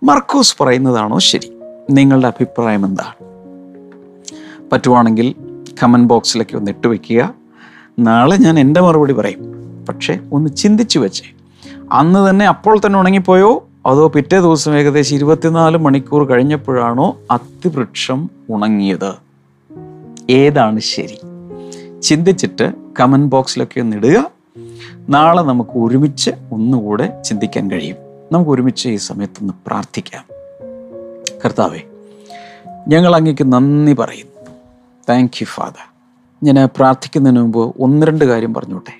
മർക്കോസ് 0.02 0.56
പറയുന്നതാണോ 0.60 1.18
ശരി? 1.18 1.52
നിങ്ങളുടെ 1.90 2.26
അഭിപ്രായം 2.26 2.84
എന്താണ്? 2.84 3.26
പറ്റുവാണെങ്കിൽ 4.72 5.34
കമന്റ് 5.82 6.08
ബോക്സിലേക്ക് 6.08 6.56
ഒന്ന് 6.56 6.70
ഇട്ട് 6.70 6.88
വയ്ക്കുക 6.88 7.34
നാളെ 7.98 8.36
ഞാൻ 8.36 8.58
എന്റെ 8.58 8.80
മറുപടി 8.80 9.12
പറയും. 9.12 9.40
പക്ഷേ 9.88 10.18
ഒന്ന് 10.32 10.50
ചിന്തിച്ചു 10.50 10.98
വെച്ചേ. 10.98 11.34
അന്ന് 11.92 12.30
തന്നെ 12.30 12.46
അപ്പോൾ 12.46 12.80
തന്നെ 12.86 12.98
ഉണങ്ങിപ്പോയോ? 12.98 13.68
അതോ 13.86 14.08
പിറ്റേ 14.08 14.40
ദിവസം 14.40 14.74
ഏകദേശം 14.74 15.16
ഇരുപത്തിനാല് 15.16 15.76
മണിക്കൂർ 15.76 16.24
കഴിഞ്ഞപ്പോഴാണോ 16.24 17.16
അത്തിവൃക്ഷം 17.30 18.30
ഉണങ്ങിയത്? 18.50 19.14
ഏതാണ് 20.30 20.80
ശരി? 20.80 21.18
ചിന്തിച്ചിട്ട് 22.00 22.72
കമന്റ് 23.00 23.30
ബോക്സിലൊക്കെ 23.30 23.80
ഒന്ന് 23.80 23.96
ഇടുക. 23.96 24.30
നാളെ 25.08 25.42
നമുക്ക് 25.42 25.70
ഒരുമിച്ച് 25.70 26.30
ഒന്നുകൂടെ 26.52 27.22
ചിന്തിക്കാൻ 27.24 27.70
കഴിയും. 27.70 28.05
നമുക്ക് 28.32 28.50
ഒരുമിച്ച് 28.50 28.88
ഈ 28.88 28.96
സമയത്തൊന്ന് 28.96 29.54
പ്രാർത്ഥിക്കാം. 29.66 30.24
കർത്താവേ 31.44 31.80
ഞങ്ങൾ 32.88 33.16
അങ്ങേക്ക് 33.16 33.52
നന്ദി 33.52 33.92
പറയുന്നു. 33.92 34.32
താങ്ക് 35.08 35.36
യു 35.40 35.46
ഫാദർ 35.46 35.84
ഞാൻ 36.42 36.68
പ്രാർത്ഥിക്കുന്നതിന് 36.76 37.40
മുമ്പ് 37.40 37.74
ഒന്ന് 37.80 38.06
രണ്ട് 38.06 38.24
കാര്യം 38.24 38.54
പറഞ്ഞോട്ടെ? 38.54 38.94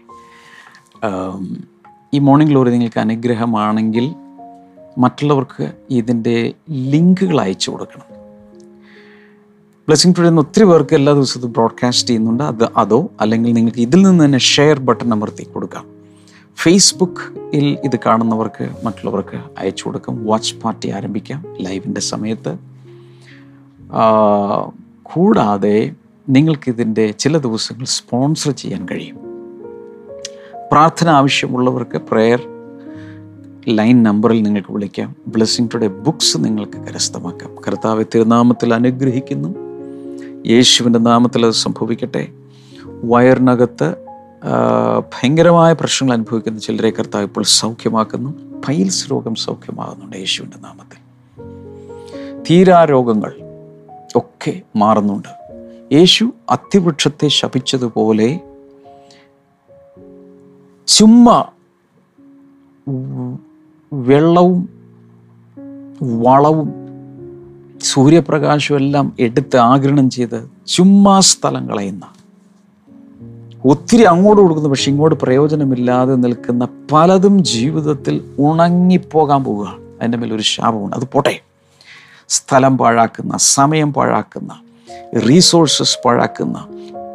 ഈ 2.14 2.18
മോർണിംഗ് 2.18 2.52
ഗ്ലോറി 2.52 2.70
നിങ്ങൾക്ക് 2.70 3.00
അനുഗ്രഹമാണെങ്കിൽ 3.00 4.14
മറ്റുള്ളവർക്ക് 4.98 5.72
ഇതിന്റെ 5.90 6.52
ലിങ്കുകൾ 6.70 7.40
അയച്ചു 7.40 7.70
കൊടുക്കണം. 7.70 8.06
ബ്ലെസ്സിങ് 9.88 10.14
ടുഡേ 10.18 10.28
എന്ന് 10.28 10.42
ഒത്തിരി 10.42 10.64
പേർക്ക് 10.64 10.94
എല്ലാ 10.94 11.12
ദിവസവും 11.12 11.52
ബ്രോഡ്കാസ്റ്റ് 11.52 12.08
ചെയ്യുന്നുണ്ട്. 12.08 12.44
അത് 12.44 12.64
അതോ 12.76 13.10
അല്ലെങ്കിൽ 13.20 13.52
നിങ്ങൾക്ക് 13.52 13.78
ഇതിൽ 13.78 14.02
നിന്ന് 14.02 14.24
തന്നെ 14.24 14.38
ഷെയർ 14.38 14.78
ബട്ടൺ 14.78 15.12
അമർത്തി 15.12 15.44
കൊടുക്കാം. 15.44 15.95
ഫേസ്ബുക്കിൽ 16.56 17.78
ഇത് 17.84 17.98
കാണുന്നവർക്ക് 18.06 18.68
മറ്റുള്ളവർക്ക് 18.84 19.40
അയച്ചു 19.58 19.84
കൊടുക്കാം. 19.84 20.26
വാച്ച് 20.26 20.54
പാർട്ടി 20.54 20.90
ആരംഭിക്കാം 20.90 21.44
ലൈവിന്റെ 21.60 22.00
സമയത്ത്. 22.00 22.56
കൂടാതെ 25.02 25.92
നിങ്ങൾക്കിതിന്റെ 26.28 27.10
ചില 27.10 27.38
ദിവസങ്ങൾ 27.38 27.84
സ്പോൺസർ 27.84 28.52
ചെയ്യാൻ 28.52 28.86
കഴിയും. 28.90 29.16
പ്രാർത്ഥന 30.72 31.08
ആവശ്യമുള്ളവർക്ക് 31.08 31.98
പ്രെയർ 31.98 32.42
ലൈൻ 33.68 34.02
നമ്പറിൽ 34.02 34.42
നിങ്ങൾക്ക് 34.42 34.72
വിളിക്കാം. 34.72 35.16
ബ്ലെസ്സിങ് 35.28 35.68
ടുഡേ 35.74 35.86
ബുക്സ് 35.86 36.38
നിങ്ങൾക്ക് 36.38 36.78
കരസ്ഥമാക്കാം. 36.78 37.54
കർത്താവ് 37.68 38.04
തിരുനാമത്തിൽ 38.14 38.74
അനുഗ്രഹിക്കുന്നു. 38.74 39.54
യേശുവിന്റെ 40.46 40.98
നാമത്തിൽ 40.98 41.46
അത് 41.46 41.52
സംഭവിക്കട്ടെ. 41.52 42.28
വയറിനകത്ത് 42.84 44.05
ഭയങ്കരമായ 44.98 45.72
പ്രശ്നങ്ങൾ 45.72 46.14
അനുഭവിക്കുന്ന 46.14 46.58
ചിലരെ 46.58 46.90
കർത്താവ് 46.90 47.24
ഇപ്പോൾ 47.24 47.44
സൗഖ്യമാക്കുന്നു. 47.44 48.60
പൈൽസ് 48.68 49.10
രോഗം 49.10 49.34
സൗഖ്യമാകുന്നുണ്ട് 49.34 50.16
യേശുവിന്റെ 50.16 50.56
നാമത്തിൽ. 50.56 50.98
തീരാരോഗങ്ങൾ 52.50 53.32
ഒക്കെ 54.16 54.62
മാറുന്നുണ്ട്. 54.76 55.28
യേശു 55.94 56.32
അത്തിവൃക്ഷത്തെ 56.50 57.28
ശപിച്ചതുപോലെ 57.28 58.40
ചുമ്മാ 60.86 61.44
വെള്ളവും 63.92 64.68
വളവും 66.22 66.72
സൂര്യപ്രകാശവും 67.82 68.78
എല്ലാം 68.78 69.16
എടുത്ത് 69.20 69.56
ആഗിരണം 69.56 70.10
ചെയ്ത് 70.10 70.50
ചുമ്മാ 70.66 71.20
സ്ഥലം 71.20 71.68
കളയുന്ന 71.68 72.15
ഒത്തിരി 73.66 74.02
അങ്ങോട്ട് 74.02 74.42
കൊടുക്കുന്നു 74.42 74.70
പക്ഷെ 74.70 74.90
ഇങ്ങോട്ട് 74.90 75.14
പ്രയോജനമില്ലാതെ 75.14 76.14
നിൽക്കുന്ന 76.14 76.68
പലതും 76.92 77.44
ജീവിതത്തിൽ 77.44 78.24
ഉണങ്ങിപ്പോകാൻ 78.38 79.44
പോവുകയാണ് 79.44 79.80
അതിന്റെ 79.80 80.18
മേലൊരു 80.18 80.42
ശാപമുണ്ട്. 80.42 80.96
അത് 80.96 81.04
പോട്ടെ. 81.12 81.40
സ്ഥലം 82.28 82.78
പാഴാക്കുന്ന 82.78 83.36
സമയം 83.36 83.92
പാഴാക്കുന്ന 83.92 84.60
റീസോഴ്സസ് 85.28 85.98
പാഴാക്കുന്ന 86.04 86.66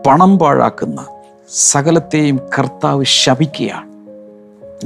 പണം 0.08 0.40
പാഴാക്കുന്ന 0.40 1.06
സകലത്തെയും 1.50 2.40
കർത്താവ് 2.60 3.04
ശപിക്കുകയാണ്. 3.04 3.92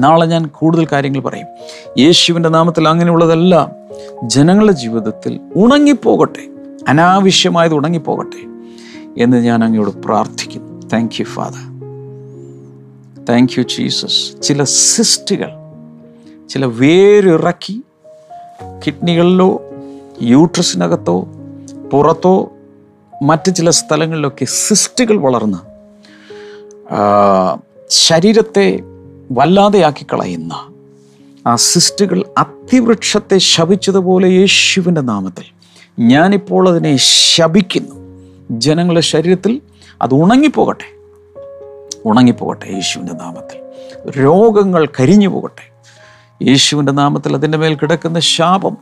നാളെ 0.04 0.26
ഞാൻ 0.26 0.46
കൂടുതൽ 0.46 0.88
കാര്യങ്ങൾ 0.92 1.20
പറയും. 1.20 1.48
യേശുവിന്റെ 1.98 2.50
നാമത്തിൽ 2.50 2.88
അങ്ങനെയുള്ളതെല്ലാം. 2.88 3.72
ജനങ്ങളുടെ 4.30 4.74
ജീവിതത്തിൽ 4.74 5.40
ഉണങ്ങിപ്പോകട്ടെ. 5.56 6.48
അനാവശ്യമായത് 6.88 7.74
ഉണങ്ങിപ്പോകട്ടെ 7.74 8.48
എന്ന് 9.24 9.38
ഞാൻ 9.38 9.64
അങ്ങയോട് 9.64 9.90
പ്രാർത്ഥിക്കുന്നു. 9.90 10.65
Thank 10.92 11.16
you 11.20 11.26
father 11.26 11.76
thank 13.26 13.60
you 13.60 13.64
Jesus 13.64 14.42
ചില 14.44 14.64
സിസ്റ്റുകൾ 14.64 15.50
ചില 16.50 16.66
വേരിറക്കി 16.66 17.82
കിഡ്നികളിലോ 18.86 19.62
യൂട്രസിനകത്തോ 20.22 21.22
പുറത്തോ 21.94 22.52
മറ്റ് 23.24 23.56
ചില 23.56 23.70
സ്ഥലങ്ങളിലൊക്കെ 23.70 24.46
സിസ്റ്റുകൾ 24.46 25.18
വളർന്ന് 25.18 25.58
ശരീരത്തെ 27.90 28.80
വല്ലാതെയാക്കി 29.32 30.06
കളയുന്ന 30.14 30.54
ആ 31.48 31.56
സിസ്റ്റുകൾ 31.56 32.26
അത്തിവൃക്ഷത്തെ 32.38 33.38
ശപിച്ചതുപോലെ 33.38 34.28
യേശുവിന്റെ 34.28 35.02
നാമത്തിൽ 35.02 35.44
ഞാനിപ്പോൾ 36.00 36.70
അതിനെ 36.70 36.96
ശപിക്കുന്നു. 36.98 37.96
ജനങ്ങളുടെ 38.52 39.02
ശരീരത്തിൽ 39.02 39.62
അത് 40.02 40.14
ഉണങ്ങിപ്പോകട്ടെ. 40.14 40.88
ഉണങ്ങിപ്പോകട്ടെ 42.06 42.66
യേശുവിന്റെ 42.66 43.14
നാമത്തിൽ. 43.14 43.66
രോഗങ്ങൾ 44.24 44.88
കരിഞ്ഞു 45.00 45.28
പോകട്ടെ. 45.28 45.76
യേശുവിന്റെ 46.44 46.92
നാമത്തിൽ 46.92 47.34
അതിന്റെ 47.34 47.58
മേൽ 47.58 47.76
കിടക്കുന്ന 47.76 48.20
ശാപം 48.20 48.78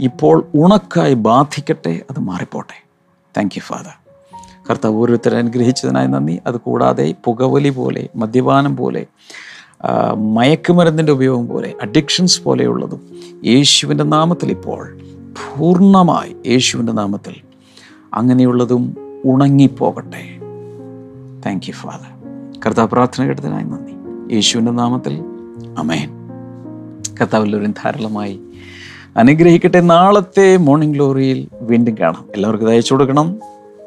ഇപ്പോൾ 0.00 0.46
ഉണക്കായി 0.54 1.14
ബാധിക്കട്ടെ 1.14 2.00
അത് 2.10 2.20
മാറിപ്പോട്ടെ. 2.20 2.84
താങ്ക് 3.36 3.52
യു 3.56 3.60
ഫാദർ 3.60 4.04
കർത്താവ് 4.70 4.94
ഓരോരുത്തരെ 4.94 5.38
അനുഗ്രഹിച്ചതിനായി 5.38 6.06
നന്ദി. 6.06 6.40
അത് 6.46 6.56
കൂടാതെ 6.56 7.14
പുകവലി 7.24 7.68
പോലെ 7.68 8.08
മദ്യപാനം 8.16 8.76
പോലെ 8.76 9.06
മയക്കുമരുന്നിന്റെ 10.16 11.12
ഉപയോഗം 11.12 11.46
പോലെ 11.46 11.74
അഡിക്ഷൻസ് 11.82 12.42
പോലെയുള്ളതും 12.42 13.00
യേശുവിന്റെ 13.44 14.04
നാമത്തിൽ 14.04 14.50
ഇപ്പോൾ 14.50 14.98
പൂർണമായി 15.34 16.36
യേശുവിന്റെ 16.46 16.92
നാമത്തിൽ 16.92 17.34
അങ്ങനെയുള്ളതും 18.14 18.96
ഉണങ്ങിപ്പോകട്ടെ. 19.24 20.38
താങ്ക് 21.46 21.66
യു 21.68 21.72
ഫാദർ 21.72 22.14
കർത്താവ് 22.66 22.88
പ്രാർത്ഥന 22.88 23.26
കേട്ടതിനായി 23.26 23.64
നന്ദി. 23.64 24.34
യേശുവിന്റെ 24.34 24.72
നാമത്തിൽ 24.72 25.24
അമേൻ 25.78 26.10
കർത്താവെല്ലാവരും 27.20 27.74
ധാരാളമായി 27.84 28.40
അനുഗ്രഹിക്കട്ടെ. 29.16 29.80
നാളത്തെ 29.80 30.56
മോർണിംഗ് 30.56 30.94
ഗ്ലോറിയിൽ 30.94 31.48
വീണ്ടും 31.60 31.96
കാണാം. 32.00 32.24
എല്ലാവർക്കും 32.34 32.66
ഇത് 32.66 32.74
അയച്ചു 32.74 32.94
കൊടുക്കണം. 32.94 33.40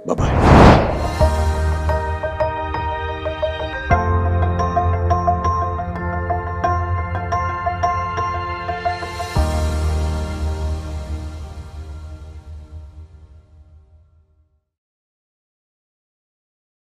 ബൈ 0.07 0.56